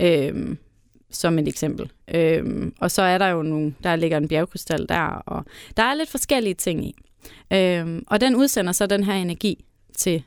[0.00, 0.58] Øhm,
[1.14, 1.90] som et eksempel.
[2.14, 5.44] Øhm, og så er der jo nogle, der ligger en bjergkrystal der, og
[5.76, 6.94] der er lidt forskellige ting i.
[7.52, 9.64] Øhm, og den udsender så den her energi
[9.96, 10.22] til,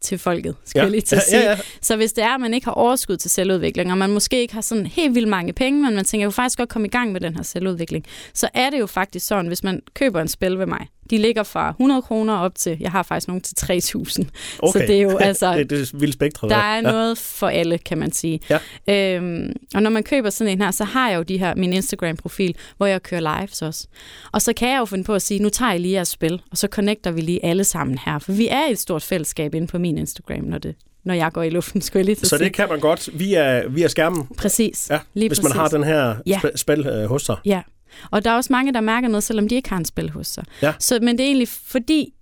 [0.00, 0.82] til folket, skal Ja.
[0.84, 1.42] jeg lige til at Ja, sige.
[1.42, 1.58] ja, ja.
[1.82, 4.54] Så hvis det er, at man ikke har overskud til selvudvikling, og man måske ikke
[4.54, 6.90] har sådan helt vildt mange penge, men man tænker, jeg vil faktisk godt komme i
[6.90, 8.04] gang med den her selvudvikling,
[8.34, 11.42] så er det jo faktisk sådan, hvis man køber en spil ved mig, de ligger
[11.42, 13.68] fra 100 kroner op til, jeg har faktisk nogle til 3.000.
[14.58, 14.80] Okay.
[14.80, 16.50] Så det er jo altså, det, det er vildt spektret.
[16.50, 16.80] der er ja.
[16.80, 18.40] noget for alle, kan man sige.
[18.88, 19.16] Ja.
[19.16, 21.72] Øhm, og når man køber sådan en her, så har jeg jo de her, min
[21.72, 23.86] Instagram-profil, hvor jeg kører lives også.
[24.32, 26.42] Og så kan jeg jo finde på at sige, nu tager jeg lige jeres spil,
[26.50, 28.18] og så connecter vi lige alle sammen her.
[28.18, 31.42] For vi er et stort fællesskab inde på min Instagram, når, det, når jeg går
[31.42, 32.38] i luften, skulle jeg lige Så sige.
[32.44, 34.86] det kan man godt via, via skærmen, Præcis.
[34.90, 35.54] ja, Lige hvis præcis.
[35.54, 36.40] man har den her ja.
[36.56, 37.36] spil øh, hos sig.
[37.44, 37.62] Ja,
[38.10, 40.26] Og der er også mange, der mærker noget, selvom de ikke har en spil hos
[40.26, 40.44] sig.
[40.62, 40.74] Ja.
[40.78, 42.14] Så, men det er egentlig fordi,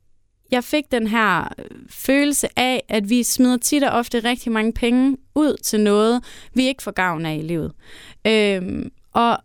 [0.50, 4.72] jeg fik den her øh, følelse af, at vi smider tit og ofte rigtig mange
[4.72, 7.72] penge ud til noget, vi ikke får gavn af i livet.
[8.26, 9.38] Øhm, og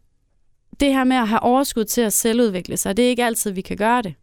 [0.79, 3.61] det her med at have overskud til at selvudvikle sig, det er ikke altid, vi
[3.61, 4.13] kan gøre det.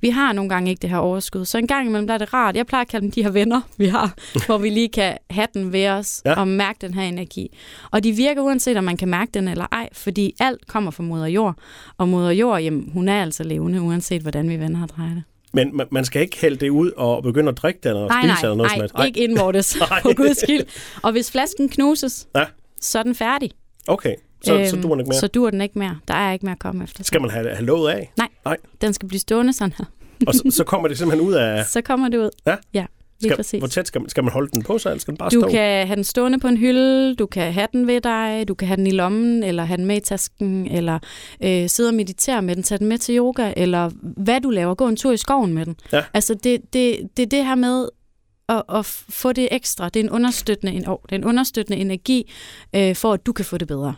[0.00, 2.34] Vi har nogle gange ikke det her overskud, så en gang imellem der er det
[2.34, 2.56] rart.
[2.56, 4.14] Jeg plejer at kalde dem de her venner, vi har,
[4.46, 6.34] hvor vi lige kan have den ved os Ja.
[6.40, 7.48] og mærke den her energi.
[7.90, 11.02] Og de virker uanset, om man kan mærke den eller ej, fordi alt kommer fra
[11.02, 11.54] moder jord.
[11.98, 15.22] Og moder jord, jamen, hun er altså levende, uanset hvordan vi vender og drejer det.
[15.52, 18.32] Men man- skal ikke hælde det ud og begynde at drikke det eller Nej, spise
[18.34, 18.94] nej, eller noget nej, helst.
[19.06, 20.02] ikke indvortes, Nej.
[20.02, 20.64] på guds skyld.
[21.02, 22.44] Og hvis flasken knuses, Ja.
[22.80, 23.50] så er den færdig.
[23.88, 25.18] Okay, så, så duer den ikke mere.
[25.20, 25.98] Så dur den ikke mere.
[26.08, 27.04] Der er ikke mere at komme efter.
[27.04, 28.12] Skal man have, have låget af?
[28.16, 28.56] Nej, Nej.
[28.80, 29.84] den skal blive stående sådan her.
[30.26, 31.64] Og så, så kommer det simpelthen ud af...
[31.72, 32.30] Så kommer det ud.
[32.46, 32.56] Ja.
[32.74, 32.86] Ja,
[33.20, 33.58] lige Skal, præcis.
[33.58, 35.40] hvor tæt skal man, skal man holde den på sig, eller skal den bare Du
[35.40, 35.48] stå?
[35.48, 38.68] kan have den stående på en hylde, du kan have den ved dig, du kan
[38.68, 40.98] have den i lommen, eller have den med i tasken, eller
[41.44, 44.74] øh, sidde og meditere med den, tage den med til yoga, eller hvad du laver,
[44.74, 45.76] gå en tur i skoven med den.
[45.92, 46.02] Ja.
[46.14, 47.88] Altså det, det, det er det her med
[48.48, 49.88] at, at få det ekstra.
[49.88, 52.30] Det er en understøttende, en, oh, det er en understøttende energi,
[52.76, 53.94] øh, for at du kan få det bedre.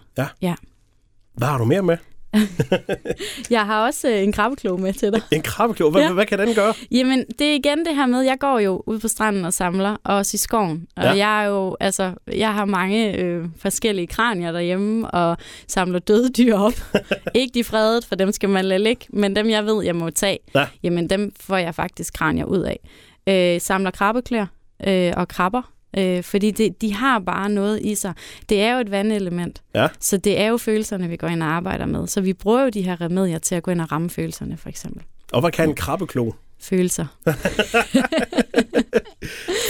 [1.35, 1.97] Hvad har du mere med?
[3.51, 5.23] Jeg har også øh, en krabbeklo med til dig.
[5.33, 5.91] En krabbeklo.
[5.91, 6.07] Hvad, Ja.
[6.07, 6.13] ja.
[6.13, 6.75] hvad kan den gøre?
[6.91, 9.97] Jamen, det er igen det her med, jeg går jo ud på stranden og samler,
[10.05, 10.87] og også i skoven.
[10.97, 11.11] Og Ja.
[11.13, 15.37] jeg er jo, altså, jeg har mange øh, forskellige kranier derhjemme, og
[15.69, 16.73] samler døde dyr op.
[17.35, 20.11] Ikke de fredet, for dem skal man lade ligge, men dem, jeg ved, jeg må
[20.11, 20.67] tage, Ja.
[20.83, 22.81] jamen dem får jeg faktisk kranier ud af.
[23.29, 24.47] Øh, samler krabbeklør
[24.87, 28.12] øh, og krabber, øh, fordi det, de har bare noget i sig.
[28.49, 29.89] Det er jo et vandelement, Ja.
[30.01, 32.07] så det er jo følelserne, vi går ind og arbejder med.
[32.07, 34.69] Så vi bruger jo de her remedier til at gå ind og ramme følelserne, for
[34.69, 35.03] eksempel.
[35.33, 36.31] Og hvad kan en krabbeklo?
[36.61, 37.07] Følelser.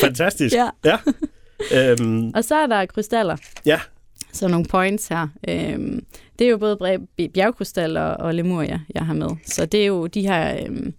[0.00, 0.54] Fantastisk.
[0.54, 0.68] Ja.
[0.84, 0.96] ja.
[1.74, 3.36] Øhm, Og så er der krystaller.
[3.66, 3.80] Ja.
[4.32, 5.28] Så nogle points her.
[5.48, 6.04] Øhm,
[6.38, 6.76] det er jo både
[7.34, 9.28] bjergkrystaller og lemuria, jeg har med.
[9.46, 10.64] Så det er jo de her...
[10.66, 10.94] Øhm,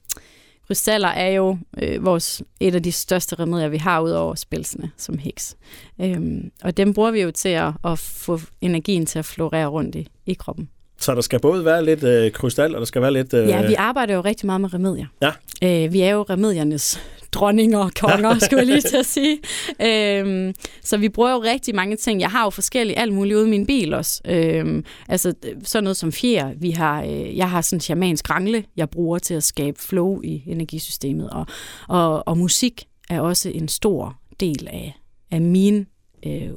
[0.67, 4.91] krystaller er jo øh, vores, et af de største remedier, vi har ud over spilsene
[4.97, 5.55] som heks.
[6.01, 9.95] Øhm, og dem bruger vi jo til at, at få energien til at florere rundt
[9.95, 10.69] i, i kroppen.
[10.99, 13.33] så der skal både være lidt øh, krystal, og der skal være lidt...
[13.33, 15.05] Øh, Ja, vi arbejder jo rigtig meget med remedier.
[15.21, 15.31] Ja.
[15.63, 17.01] Øh, vi er jo remediernes
[17.37, 19.39] dronninger og konger, skulle jeg lige til at sige.
[19.81, 22.21] Øhm, så vi bruger jo rigtig mange ting.
[22.21, 24.21] Jeg har jo forskellige alt muligt ude i min bil også.
[24.25, 26.53] Øhm, altså sådan noget som fjer.
[26.57, 30.21] Vi har, øh, jeg har sådan en shamansk rangle, jeg bruger til at skabe flow
[30.21, 31.29] i energisystemet.
[31.29, 31.45] Og,
[31.87, 34.99] og, og musik er også en stor del af,
[35.31, 35.85] af mine
[36.25, 36.49] øh,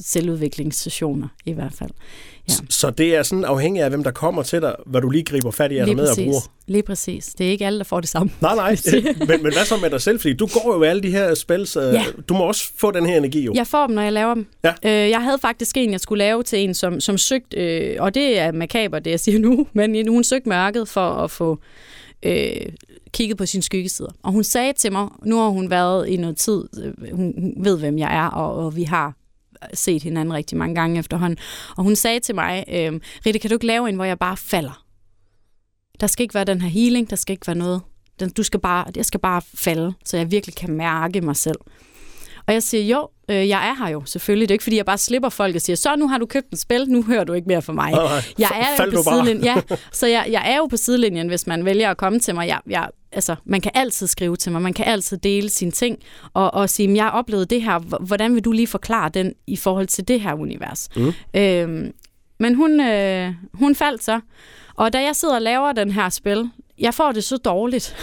[0.00, 1.90] selvudviklingssessioner i hvert fald.
[2.48, 2.54] Ja.
[2.70, 5.50] Så det er sådan afhængig af, hvem der kommer til dig, hvad du lige griber
[5.50, 6.40] fat i, er med at bruge.
[6.66, 7.26] Lige præcis.
[7.26, 8.32] Det er ikke alle, der får det samme.
[8.40, 8.76] Nej, nej.
[9.28, 10.20] men, men hvad så med dig selv?
[10.20, 11.76] Fordi du går jo alle de her spils.
[11.76, 12.04] Øh, Ja.
[12.28, 13.52] Du må også få den her energi jo.
[13.54, 14.46] Jeg får dem, når jeg laver dem.
[14.64, 14.72] Ja.
[14.84, 18.14] Øh, jeg havde faktisk en, jeg skulle lave til en, som, som søgte, øh, og
[18.14, 21.58] det er makaber, det jeg siger nu, men hun søgte mørket for at få
[22.22, 22.50] øh,
[23.12, 24.10] kigget på sine skyggesider.
[24.22, 27.54] Og hun sagde til mig, nu har hun været i noget tid, øh, hun, hun
[27.64, 29.14] ved, hvem jeg er, og, og vi har
[29.74, 31.38] set hinanden rigtig mange gange efterhånden.
[31.76, 34.36] Og hun sagde til mig, øh, Ritte, kan du ikke lave en, hvor jeg bare
[34.36, 34.84] falder?
[36.00, 37.82] Der skal ikke være den her healing, der skal ikke være noget.
[38.20, 41.58] Den, du skal bare, jeg skal bare falde, så jeg virkelig kan mærke mig selv.
[42.46, 44.48] Og jeg siger, jo, øh, jeg er her jo, selvfølgelig.
[44.48, 46.50] Det er ikke, fordi jeg bare slipper folk og siger, så nu har du købt
[46.50, 47.92] en spil, nu hører du ikke mere fra mig.
[47.92, 48.22] Nej, nej.
[48.38, 49.44] Jeg er fald jo på sidelinjen.
[49.44, 49.56] Ja,
[49.92, 52.48] så jeg, jeg er jo på sidelinjen, hvis man vælger at komme til mig.
[52.48, 55.98] Jeg, jeg, altså, man kan altid skrive til mig, man kan altid dele sine ting,
[56.34, 59.56] og, og sige, jeg har oplevet det her, hvordan vil du lige forklare den i
[59.56, 60.88] forhold til det her univers?
[60.96, 61.12] Mm.
[61.34, 61.92] Øhm,
[62.40, 64.20] men hun, øh, hun faldt så,
[64.74, 67.96] og da jeg sidder og laver den her spil, jeg får det så dårligt,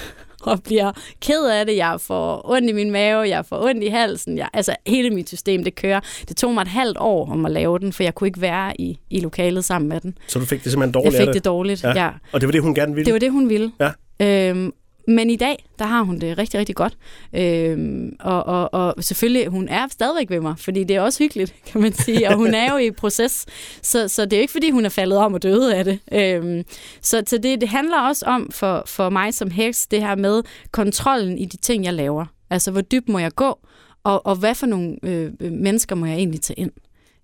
[0.52, 1.76] og bliver ked af det.
[1.78, 4.38] Jeg får ondt i min mave, jeg får ondt i halsen.
[4.38, 6.00] Jeg, altså hele mit system, det kører.
[6.30, 8.82] Det tog mig et halvt år om at lave den, for jeg kunne ikke være
[8.82, 10.18] i, i lokalet sammen med den.
[10.28, 11.34] Så du fik det simpelthen Jeg dårligt af fik det.
[11.34, 11.90] det dårligt, Ja.
[11.90, 12.04] ja.
[12.04, 12.10] ja.
[12.32, 13.06] Og det var det, hun gerne ville.
[13.06, 13.72] Det var det, hun ville.
[13.80, 14.50] Ja.
[14.50, 14.72] Øhm,
[15.08, 16.98] men i dag, der har hun det rigtig, rigtig godt.
[17.34, 21.56] Øhm, og, og, og selvfølgelig, hun er stadigvæk ved mig, fordi det er også hyggeligt,
[21.72, 22.30] kan man sige.
[22.30, 23.46] Og hun er jo i proces,
[23.82, 26.00] så, så det er jo ikke, fordi hun er faldet om og døde af det.
[26.12, 26.64] Øhm,
[27.02, 30.44] så så det, det handler også om for, for mig som heks, det her med
[30.72, 32.26] kontrollen i de ting, jeg laver.
[32.50, 33.60] Altså, hvor dybt må jeg gå,
[34.04, 36.72] og, og hvad for nogle øh, mennesker må jeg egentlig tage ind?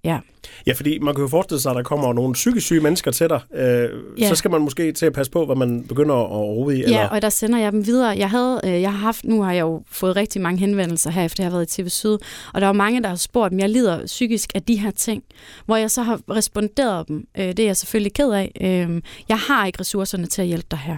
[0.03, 0.19] Ja.
[0.67, 3.29] Ja, fordi man kan jo forestille sig, at der kommer nogle psykisk syge mennesker til
[3.29, 3.39] dig.
[3.55, 4.27] Øh, Ja.
[4.29, 6.83] Så skal man måske til at passe på, hvad man begynder at rode i.
[6.83, 6.99] Eller...
[6.99, 8.17] Ja, og der sender jeg dem videre.
[8.17, 11.23] Jeg havde, øh, jeg har haft, nu har jeg jo fået rigtig mange henvendelser her,
[11.25, 12.17] efter jeg har været i TV Syd,
[12.53, 15.23] og der var mange, der har spurgt, om jeg lider psykisk af de her ting,
[15.65, 17.27] hvor jeg så har responderet dem.
[17.37, 18.51] Øh, det er jeg selvfølgelig ked af.
[18.61, 20.97] Øh, jeg har ikke ressourcerne til at hjælpe dig her.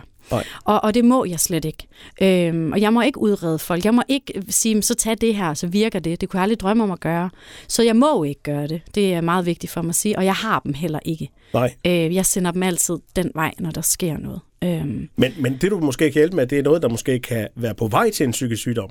[0.63, 1.87] Og, og det må jeg slet ikke.
[2.21, 3.85] Øhm, og jeg må ikke udrede folk.
[3.85, 6.21] Jeg må ikke sige, så tag det her, så virker det.
[6.21, 7.29] Det kunne jeg aldrig drømme om at gøre.
[7.67, 8.81] Så jeg må ikke gøre det.
[8.95, 10.17] Det er meget vigtigt for mig at sige.
[10.17, 11.29] Og jeg har dem heller ikke.
[11.53, 11.73] Nej.
[11.87, 14.39] Øh, jeg sender dem altid den vej, når der sker noget.
[14.63, 15.09] Øhm.
[15.15, 17.75] Men, men det, du måske kan hjælpe med, det er noget, der måske kan være
[17.75, 18.89] på vej til en psykisk sygdom.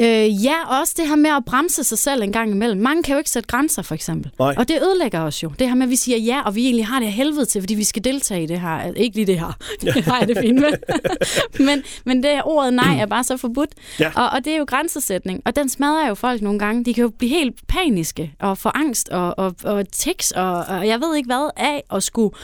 [0.00, 2.80] Øh, ja, også det her med at bremse sig selv en gang imellem.
[2.80, 4.30] Mange kan jo ikke sætte grænser, for eksempel.
[4.38, 4.54] Nej.
[4.58, 5.52] Og det ødelægger os jo.
[5.58, 7.62] Det her med, at vi siger ja, og vi egentlig har det her helvede til,
[7.62, 8.68] fordi vi skal deltage i det her.
[8.68, 9.52] Altså, Ikke lige det her.
[9.80, 10.70] Det har jeg det fint med.
[11.66, 13.70] men, men det her ordet nej er bare så forbudt.
[14.00, 14.12] Ja.
[14.16, 15.42] Og, og det er jo grænsesætning.
[15.44, 16.84] Og den smadrer jo folk nogle gange.
[16.84, 20.86] De kan jo blive helt paniske og få angst og, og, og tics og, og
[20.86, 22.36] jeg ved ikke hvad af at skulle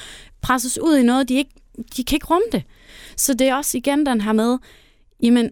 [0.43, 1.51] presses ud i noget, de ikke
[1.97, 2.63] de kan ikke rumme det.
[3.17, 4.59] Så det er også igen den her med,
[5.23, 5.51] jamen,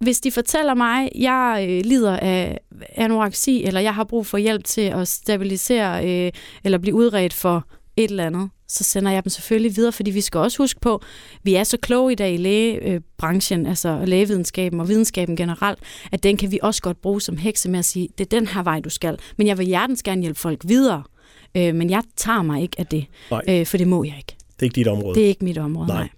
[0.00, 2.58] hvis de fortæller mig, at jeg øh, lider af
[2.94, 6.32] anoreksi, eller jeg har brug for hjælp til at stabilisere, øh,
[6.64, 7.64] eller blive udredt for
[7.96, 11.02] et eller andet, så sender jeg dem selvfølgelig videre, fordi vi skal også huske på,
[11.42, 15.78] vi er så kloge i dag i lægebranchen, altså lægevidenskaben og videnskaben generelt,
[16.12, 18.46] at den kan vi også godt bruge som hekse med at sige, det er den
[18.46, 19.18] her vej, du skal.
[19.36, 21.02] Men jeg vil hjertens gerne hjælpe folk videre,
[21.54, 23.06] øh, men jeg tager mig ikke af det,
[23.48, 24.36] øh, for det må jeg ikke.
[24.36, 25.14] Det er ikke dit område.
[25.14, 25.96] Det er ikke mit område, Nej.
[25.96, 26.08] nej.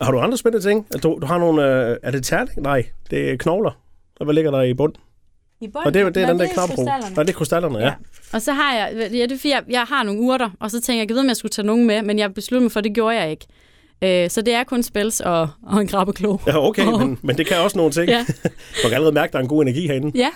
[0.00, 0.86] Har du andre spændende ting?
[0.94, 1.88] Altså, Du, du har nogle...
[1.90, 2.62] Øh, er det terning?
[2.62, 3.70] Nej, det er knogler.
[4.20, 4.92] Og hvad ligger der i bund?
[5.60, 7.84] I Og det, er- det er den der knap Nej, det er krystallerne, ja.
[7.84, 7.92] Ja.
[8.32, 10.80] Og så har jeg, ja, det er fordi, jeg, jeg har nogle urter, og så
[10.80, 12.78] tænker jeg, jeg ved, om jeg skulle tage nogen med, men jeg besluttede mig for,
[12.80, 13.46] at det gjorde jeg ikke.
[14.04, 16.38] Øh, så det er kun spils og, og en krabbeklo.
[16.46, 18.08] Ja, okay, men, men det kan også nogle ting.
[18.08, 18.24] Ja.
[18.82, 20.12] Du kan allerede mærke, at der er en god energi herinde.
[20.18, 20.28] Ja,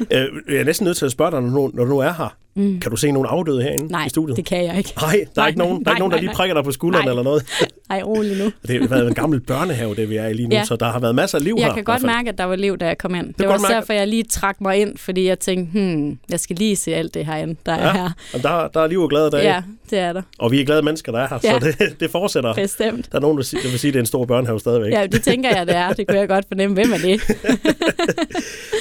[0.00, 2.36] Øh, jeg er næsten nødt til at spørge dig, når du, når du er her.
[2.56, 2.80] Mm.
[2.80, 4.36] Kan du se nogen afdøde herinde nej, i studiet?
[4.36, 4.92] det kan jeg ikke.
[5.00, 6.34] Nej, der er Nej, ikke nogen, der, er nej, ikke nogen, der nej, lige nej.
[6.34, 7.10] prikker dig på skulderen Nej.
[7.10, 7.44] eller noget.
[7.90, 8.52] Ej, rolig nu.
[8.68, 10.64] Det har været en gammel børnehave, det vi er i lige nu, Ja.
[10.64, 11.66] så der har været masser af liv her.
[11.66, 13.26] Jeg kan godt mærke, at der var liv, da jeg kom ind.
[13.26, 15.72] Det, kan var godt også mærke- derfor, jeg lige trak mig ind, fordi jeg tænkte,
[15.80, 18.10] hmm, jeg skal lige se alt det herinde, der er her.
[18.34, 20.22] Og der, der er liv og glade dage, Ja, det er der.
[20.38, 21.60] og vi er glade mennesker, der er her, Ja.
[21.60, 22.54] så det, det fortsætter.
[22.54, 23.12] Bestemt.
[23.12, 24.92] Der er nogen, der, siger, der vil sige, at det er en stor børnehave stadigvæk.
[24.92, 25.92] Ja, det tænker jeg, det er.
[25.92, 26.74] Det kunne jeg godt fornemme.
[26.74, 27.20] Hvem er det?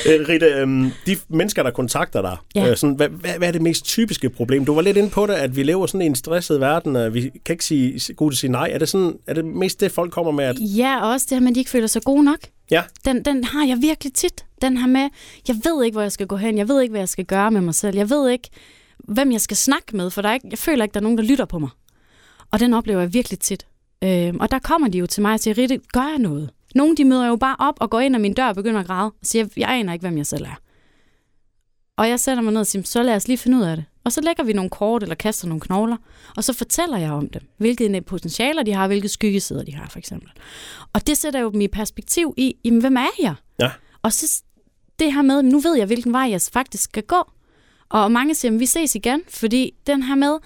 [0.08, 2.70] Øh, Rita, øhm, de mennesker, der kontakter dig, Ja.
[2.70, 4.66] øh, sådan, hvad, hvad, hvad er det mest typiske problem?
[4.66, 7.14] Du var lidt inde på det, at vi lever sådan i en stresset verden, og
[7.14, 8.70] vi kan ikke sige, god til at sige nej.
[8.74, 11.36] Er det, sådan, er det mest det, folk kommer med, at Ja, og også det
[11.36, 12.38] her med, at de ikke føler sig gode nok.
[12.72, 14.46] ja, Den, den har jeg virkelig tit.
[14.62, 15.10] Den her med,
[15.48, 16.58] jeg ved ikke, hvor jeg skal gå hen.
[16.58, 17.98] Jeg ved ikke, hvad jeg skal gøre med mig selv.
[17.98, 18.50] Jeg ved ikke,
[19.08, 21.18] hvem jeg skal snakke med, for der er ikke, jeg føler ikke, der er nogen,
[21.18, 21.70] der lytter på mig.
[22.52, 23.68] Og den oplever jeg virkelig tit.
[24.04, 26.50] Øhm, og der kommer de jo til mig og siger, Ritte, gør jeg noget?
[26.76, 28.86] Nogle de møder jo bare op og går ind ad min dør og begynder at
[28.88, 30.60] græde og siger, jeg aner ikke, hvem jeg selv er.
[31.98, 33.86] Og jeg sætter mig ned og siger, så lad os lige finde ud af det.
[34.04, 35.98] Og så lægger vi nogle kort eller kaster nogle knogler,
[36.38, 37.42] og så fortæller jeg om dem.
[37.58, 40.30] Hvilke potentialer de har, hvilke skyggesider de har, for eksempel.
[40.94, 43.36] Og det sætter jo dem i perspektiv i, jamen, hvem er jeg?
[43.60, 43.72] Ja.
[44.02, 44.44] Og så
[45.00, 47.32] det her med, nu ved jeg, hvilken vej jeg faktisk skal gå.
[47.90, 50.38] Og mange siger, at vi ses igen, fordi den her med,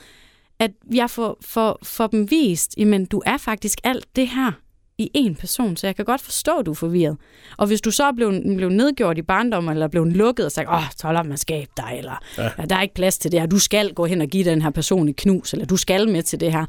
[0.59, 4.51] at jeg får, får, får dem vist, men du er faktisk alt det her
[4.97, 7.17] i en person, så jeg kan godt forstå, at du er forvirret.
[7.57, 11.25] Og hvis du så blevet, blevet nedgjort i barndommen, eller blevet lukket og sagt, åh,
[11.25, 12.49] med at skabe dig, eller ja.
[12.57, 14.61] Ja, der er ikke plads til det her, du skal gå hen og give den
[14.61, 16.65] her person et knus, eller du skal med til det her.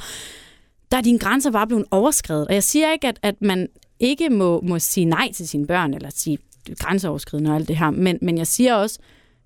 [0.91, 2.49] Der er dine grænser bare blevet overskrevet.
[2.49, 3.69] Og jeg siger ikke, at, at man
[4.01, 6.39] ikke må, må sige nej til sine børn, eller sige
[6.79, 8.99] grænseoverskridende og alt det her, men, men jeg siger også,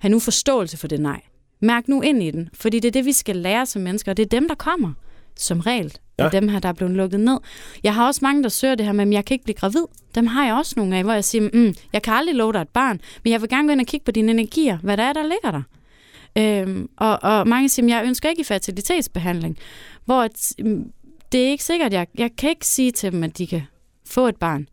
[0.05, 1.21] have nu forståelse for det nej.
[1.61, 4.17] Mærk nu ind i den, fordi det er det, vi skal lære som mennesker, og
[4.17, 4.93] det er dem, der kommer
[5.37, 5.93] som regel.
[6.19, 6.29] Ja.
[6.29, 7.39] Dem her, der er blevet lukket ned.
[7.83, 9.85] Jeg har også mange, der søger det her med, at jeg kan ikke blive gravid.
[10.15, 12.61] Dem har jeg også nogle af, hvor jeg siger, mm, jeg kan aldrig love dig
[12.61, 15.03] et barn, men jeg vil gerne gå ind og kigge på dine energier, hvad der
[15.03, 15.63] er, der ligger der.
[16.39, 19.59] Øhm, og, og mange siger, at jeg ønsker ikke fertilitetsbehandling,
[20.05, 20.93] hvor mm,
[21.33, 23.63] det er ikke sikkert, jeg, jeg kan ikke sige til dem, at de kan
[24.07, 24.69] få et barn.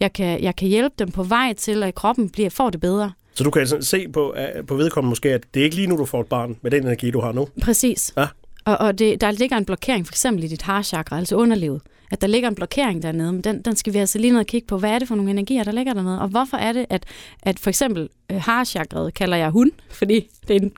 [0.00, 3.12] Jeg kan, jeg kan hjælpe dem på vej til, at kroppen bliver, får det bedre.
[3.36, 4.34] Så du kan sådan se på,
[4.66, 6.82] på vedkommende måske, at det er ikke lige nu, du får et barn med den
[6.82, 7.48] energi, du har nu.
[7.62, 8.12] Præcis.
[8.16, 8.26] Ja.
[8.64, 11.80] Og, og det, der ligger en blokering, for eksempel i dit harchakra, altså underlivet.
[12.10, 14.46] At der ligger en blokering dernede, men den, den skal vi altså lige ned og
[14.46, 14.78] kigge på.
[14.78, 16.20] Hvad er det for nogle energier, der ligger dernede?
[16.20, 17.04] Og hvorfor er det, at,
[17.42, 20.72] at for eksempel øh, harchakraet kalder jeg hun, fordi det er en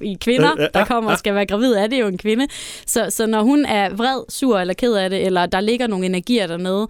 [0.00, 2.46] i kvinder, Øh, øh, der kommer og skal være gravid, er det jo en kvinde.
[2.86, 6.06] Så, så når hun er vred, sur eller ked af det, eller der ligger nogle
[6.06, 6.88] energier dernede,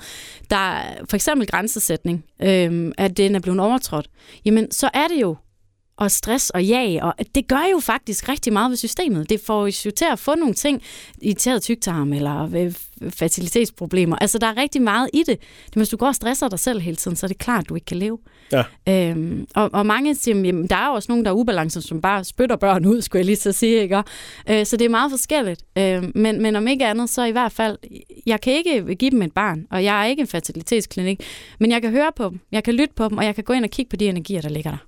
[0.51, 4.07] der er for eksempel grænsesætning, øhm, at den er blevet overtrådt,
[4.45, 5.37] jamen så er det jo
[5.96, 9.30] og stress og jag, og det gør jo faktisk rigtig meget ved systemet.
[9.30, 10.82] Det får os jo til at få nogle ting,
[11.22, 12.74] irriteret tyktarm eller øh,
[13.11, 14.16] fertilitetsproblemer.
[14.16, 15.38] Altså, der er rigtig meget i det.
[15.66, 17.68] det hvis du går og stresser dig selv hele tiden, så er det klart, at
[17.68, 18.18] du ikke kan leve.
[18.52, 18.62] Ja.
[18.88, 22.00] Øhm, og, og mange siger, jamen, der er jo også nogen, der er ubalancer, som
[22.00, 23.82] bare spytter børn ud, skulle jeg lige så sige.
[23.82, 24.02] Ikke?
[24.50, 25.62] Øh, så det er meget forskelligt.
[25.78, 27.78] Øh, men, men om ikke andet, så i hvert fald,
[28.26, 31.20] jeg kan ikke give dem et barn, og jeg er ikke en fertilitetsklinik,
[31.59, 33.52] men jeg kan høre på dem, jeg kan lytte på dem, og jeg kan gå
[33.52, 34.78] ind og kigge på de energier, der ligger der.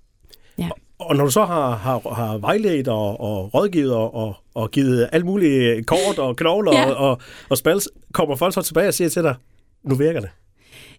[0.59, 0.69] Ja.
[0.99, 5.09] Og når du så har, har, har vejledt og, og rådgivet og, og, og givet
[5.13, 6.91] alt muligt kort og knogler ja.
[6.91, 9.35] og, og, og spals, kommer folk så tilbage og siger til dig,
[9.83, 10.31] nu virker det.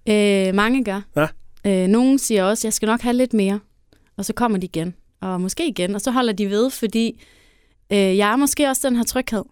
[0.09, 1.01] Øh, mange gør.
[1.15, 1.27] Ja.
[1.65, 3.59] Øh, nogle siger også, jeg skal nok have lidt mere.
[4.17, 4.95] Og så kommer de igen.
[5.21, 5.95] Og måske igen.
[5.95, 7.23] Og så holder de ved, fordi
[7.91, 9.43] øh, jeg er måske også den her tryghed.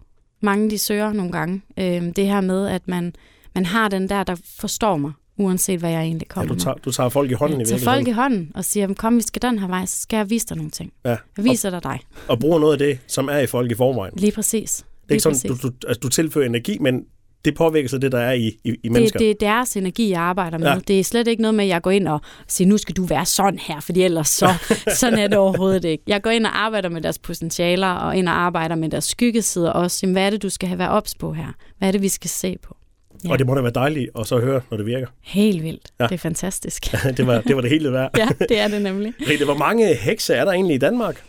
[0.41, 1.61] Mange de søger nogle gange.
[1.79, 3.13] Øh, det her med, at man,
[3.55, 6.75] man har den der, der forstår mig, uanset hvad jeg egentlig Ja, kommer du, tager,
[6.75, 7.65] du tager folk i hånden med.
[7.65, 10.01] i Tager folk virkeligheden, i hånden og siger, kom, vi skal den her vej, så
[10.01, 10.91] skal jeg vise dig nogle ting.
[11.05, 11.09] Ja.
[11.09, 11.99] Jeg viser dig dig.
[12.27, 14.13] og bruger noget af det, som er i folk i forvejen.
[14.17, 14.85] Lige præcis.
[15.03, 15.61] Det er ikke sådan, præcis.
[15.61, 17.01] du, du, altså, du tilfører energi, men
[17.45, 19.19] det påvirker sig det, der er i, i, i det, mennesker.
[19.19, 20.67] det er deres energi, jeg arbejder med.
[20.67, 20.73] Ja.
[20.73, 20.79] Ja.
[20.87, 23.05] Det er slet ikke noget med, at jeg går ind og siger, nu skal du
[23.05, 24.53] være sådan her, fordi ellers så,
[24.99, 26.03] sådan er det overhovedet ikke.
[26.07, 29.69] Jeg går ind og arbejder med deres potentialer, og ind og arbejder med deres skyggesider
[29.71, 29.99] også.
[30.03, 31.47] Jamen, hvad er det, du skal have været ops på her?
[31.77, 32.76] Hvad er det, vi skal se på?
[33.25, 33.31] Ja.
[33.31, 35.07] Og det må da være dejligt at så høre, når det virker.
[35.21, 35.91] Helt vildt.
[35.99, 36.03] Ja.
[36.03, 36.07] Ja.
[36.07, 36.91] Det er fantastisk.
[37.17, 38.11] det, var, det var det hele værd.
[38.17, 39.13] ja, det er det nemlig.
[39.29, 41.23] Rete, hvor mange hekse er der egentlig i Danmark?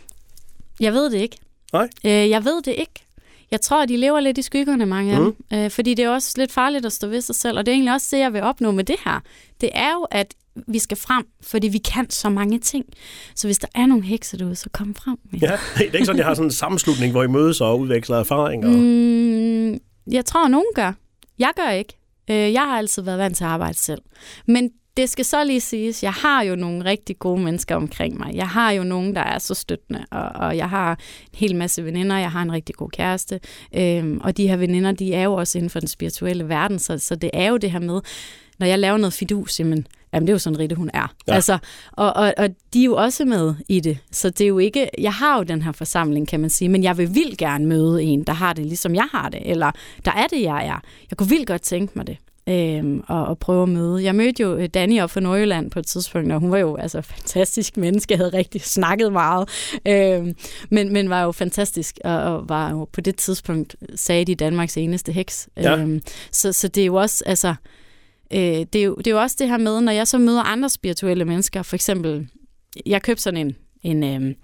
[0.79, 1.37] Jeg ved det ikke.
[1.73, 1.89] Nej.
[2.05, 2.93] Øh, jeg ved det ikke.
[3.51, 5.35] Jeg tror, at de lever lidt i skyggerne, mange af Mhm.
[5.51, 5.59] dem.
[5.59, 7.57] Øh, fordi det er også lidt farligt at stå ved sig selv.
[7.57, 9.19] Og det er egentlig også det, jeg vil opnå med det her.
[9.61, 10.33] Det er jo, at
[10.67, 12.85] vi skal frem, fordi vi kan så mange ting.
[13.35, 16.05] Så hvis der er nogle hekse derude, så kom frem med Ja, det er ikke
[16.05, 18.69] sådan, jeg har sådan en sammenslutning, hvor I mødes og udveksler erfaringer.
[18.69, 19.79] Mm,
[20.13, 20.93] jeg tror, nogen gør.
[21.39, 21.93] Jeg gør ikke.
[22.29, 24.01] Øh, Jeg har altid været vant til at arbejde selv.
[24.45, 28.35] Men det skal så lige siges, jeg har jo nogle rigtig gode mennesker omkring mig.
[28.35, 30.97] Jeg har jo nogen, der er så støttende, og, og jeg har en
[31.33, 32.17] hel masse veninder.
[32.17, 33.39] Jeg har en rigtig god kæreste.
[33.75, 36.97] Øhm, og de her veninder, de er jo også inden for den spirituelle verden, så,
[36.97, 38.01] så det er jo det her med,
[38.59, 41.13] når jeg laver noget fidus, jamen, jamen det er jo sådan Ritte, hun er.
[41.27, 41.33] Ja.
[41.33, 41.57] Altså,
[41.91, 43.97] og, og, og de er jo også med i det.
[44.11, 46.83] Så det er jo ikke, jeg har jo den her forsamling, kan man sige, men
[46.83, 49.71] jeg vil vildt gerne møde en, der har det, ligesom jeg har det, eller
[50.05, 50.79] der er det, jeg er.
[51.11, 52.17] Jeg kunne vildt godt tænke mig det.
[52.49, 54.03] Øhm, og, og prøve at møde.
[54.03, 56.75] Jeg mødte jo øh, Danny op fra Nordjylland på et tidspunkt, og hun var jo
[56.75, 58.17] altså fantastisk menneske.
[58.17, 59.49] Havde rigtig snakket meget,
[59.87, 60.35] øhm,
[60.69, 64.77] men, men var jo fantastisk, og, og var jo på det tidspunkt, sagde de, Danmarks
[64.77, 65.49] eneste heks.
[65.57, 65.77] Ja.
[65.77, 67.55] Øhm, så, så det er jo også, altså,
[68.33, 70.43] øh, det, er jo, det er jo også det her med, når jeg så møder
[70.43, 72.27] andre spirituelle mennesker, for eksempel,
[72.85, 74.35] jeg købte sådan en, en øhm,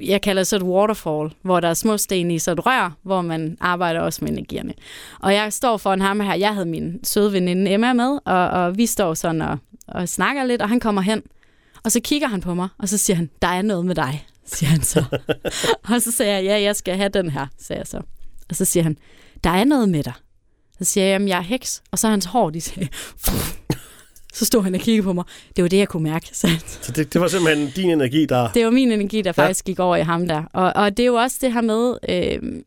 [0.00, 2.96] jeg kalder det så et waterfall, hvor der er små sten i så et rør,
[3.02, 4.74] hvor man arbejder også med energierne.
[5.20, 8.78] Og jeg står foran ham her, jeg havde min søde veninde Emma med, og, og
[8.78, 11.22] vi står sådan og, og snakker lidt, og han kommer hen,
[11.84, 14.26] og så kigger han på mig, og så siger han, der er noget med dig,
[14.46, 15.04] siger han så.
[15.94, 18.00] og så siger jeg, ja, jeg skal have den her, sagde jeg så.
[18.48, 18.96] Og så siger han,
[19.44, 20.12] der er noget med dig.
[20.78, 22.88] Så siger jeg, jamen jeg er heks, og så er hans hår, de sagde,
[24.34, 25.24] så stod han og kiggede på mig.
[25.56, 26.28] Det var det, jeg kunne mærke.
[26.32, 26.48] Så
[26.80, 28.48] Så det, det var simpelthen din energi, der...
[28.54, 30.42] det var min energi, der faktisk gik over i ham der.
[30.52, 32.62] Og, og det er jo også det her med, øh,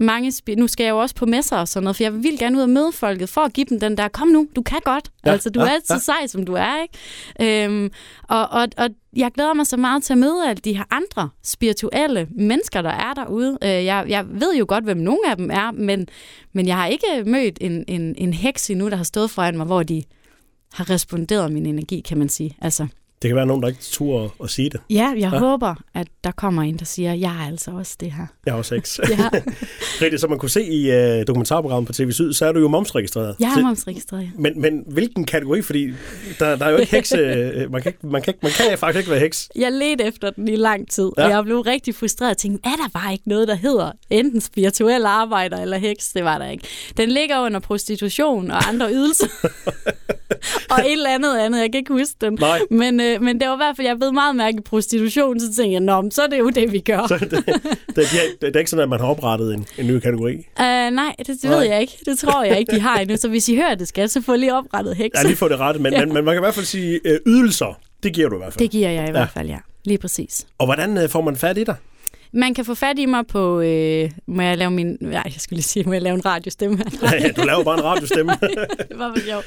[0.00, 2.38] mange spi- nu skal jeg jo også på messer og sådan noget, for jeg vil
[2.38, 4.80] gerne ud og møde folket, for at give dem den der, kom nu, du kan
[4.84, 5.10] godt.
[5.26, 6.00] Ja, altså, du ja, er altid ja.
[6.00, 7.64] sej, som du er, ikke?
[7.64, 7.90] Øhm,
[8.28, 11.28] og, og, og jeg glæder mig så meget til at møde alle de her andre
[11.42, 13.58] spirituelle mennesker, der er derude.
[13.62, 16.08] Øh, jeg, jeg ved jo godt, hvem nogle af dem er, men,
[16.52, 19.66] men jeg har ikke mødt en, en, en heks endnu, der har stået foran mig,
[19.66, 20.02] hvor de
[20.72, 22.56] har responderet min energi, kan man sige.
[22.60, 22.86] Altså,
[23.22, 24.80] Det kan være nogen, der ikke turde at sige det.
[24.90, 25.38] ja, jeg Ja.
[25.38, 28.26] håber, at der kommer en, der siger, jeg er altså også det her.
[28.46, 28.98] Jeg er også sex.
[29.10, 29.28] Ja,
[30.02, 32.68] Rigtigt, som man kunne se i uh, dokumentarprogrammet på TV Syd, så er du jo
[32.68, 33.36] momsregistreret.
[33.40, 34.28] jeg Så- er momsregistreret, ja.
[34.38, 35.62] Men, men hvilken kategori?
[35.62, 35.88] Fordi
[36.38, 37.16] der, der er jo ikke hekse...
[37.16, 39.48] øh, man, kan, ikke- man, kan, ikke- man kan faktisk ikke være heks.
[39.56, 41.24] Jeg ledte efter den i lang tid, ja.
[41.24, 44.40] og jeg blev rigtig frustreret og tænkte, er der bare ikke noget, der hedder enten
[44.40, 46.08] spirituel arbejder eller heks?
[46.12, 46.64] Det var der ikke.
[46.96, 49.26] Den ligger under prostitution og andre ydelser.
[50.70, 52.38] og et eller andet andet, jeg kan ikke huske den.
[52.40, 52.60] Nej.
[52.70, 55.46] Men, øh, men det var i hvert fald, jeg ved meget mærke i prostitution, så
[55.46, 57.06] tænkte jeg, nå, så er det jo det, vi gør.
[57.08, 57.46] Så det, det,
[57.96, 58.06] det,
[58.40, 60.34] det, er ikke sådan, at man har oprettet en, en ny kategori.
[60.36, 61.54] Uh, nej, det, det Nej.
[61.54, 61.92] ved jeg ikke.
[62.06, 63.16] Det tror jeg ikke, de har endnu.
[63.16, 65.18] Så hvis I hører det, skal så få lige oprettet heks.
[65.18, 65.98] Har lige fået det ret, men, ja.
[66.04, 67.78] men, men man kan i hvert fald sige øh, ydelser.
[68.02, 68.58] Det giver du i hvert fald.
[68.58, 69.10] Det giver jeg i Ja.
[69.10, 69.58] hvert fald, ja.
[69.84, 70.46] Lige præcis.
[70.58, 71.74] Og hvordan øh, får man fat i dig?
[72.34, 75.56] Man kan få fat i mig på, øh, må jeg lave min, nej, jeg skulle
[75.56, 77.14] lige sige, må jeg lave en radiostemme her?
[77.20, 78.32] Ja, du laver bare en radiostemme.
[78.88, 79.42] det var for sjov.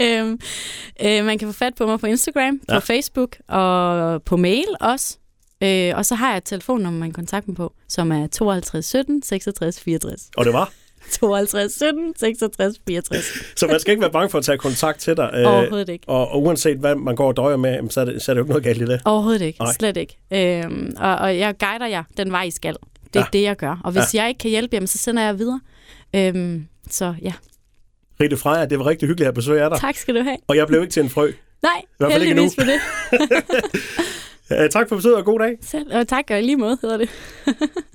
[0.00, 0.40] Øhm,
[1.04, 2.78] øh, man kan få fat på mig på Instagram, på Ja.
[2.78, 5.16] Facebook og på mail også.
[5.62, 8.86] Øh, og så har jeg et telefonnummer, man kan kontakte mig på, som er 52
[8.86, 10.30] 17 66 64.
[10.36, 10.72] Og det var.
[11.12, 13.24] 52 17 66 64.
[13.56, 15.30] Så man skal ikke være bange for at tage kontakt til dig.
[15.34, 16.08] Øh, Overhovedet ikke.
[16.08, 18.38] og, og uanset hvad man går og døjer med, så er, det, så er det
[18.38, 19.00] jo ikke noget galt i det.
[19.04, 19.60] Overhovedet ikke.
[19.62, 19.72] Nej.
[19.72, 20.18] Slet ikke.
[20.64, 22.76] Øhm, og, og jeg guider jer den vej, I skal.
[23.14, 23.26] Det er Ja.
[23.38, 23.80] det, jeg gør.
[23.84, 24.20] Og hvis ja.
[24.22, 25.60] jeg ikke kan hjælpe jer, så sender jeg videre.
[26.16, 27.32] Øhm, så ja,
[28.20, 29.78] Rite Freja, det var rigtig hyggeligt at besøge dig.
[29.80, 30.36] tak skal du have.
[30.48, 31.32] Og jeg blev ikke til en frø.
[31.62, 32.64] Nej, hvert fald ikke heldigvis for
[34.50, 34.64] det.
[34.64, 35.56] Uh, tak for besøget og god dag.
[35.62, 37.08] Selv, og tak og i lige måde hedder det.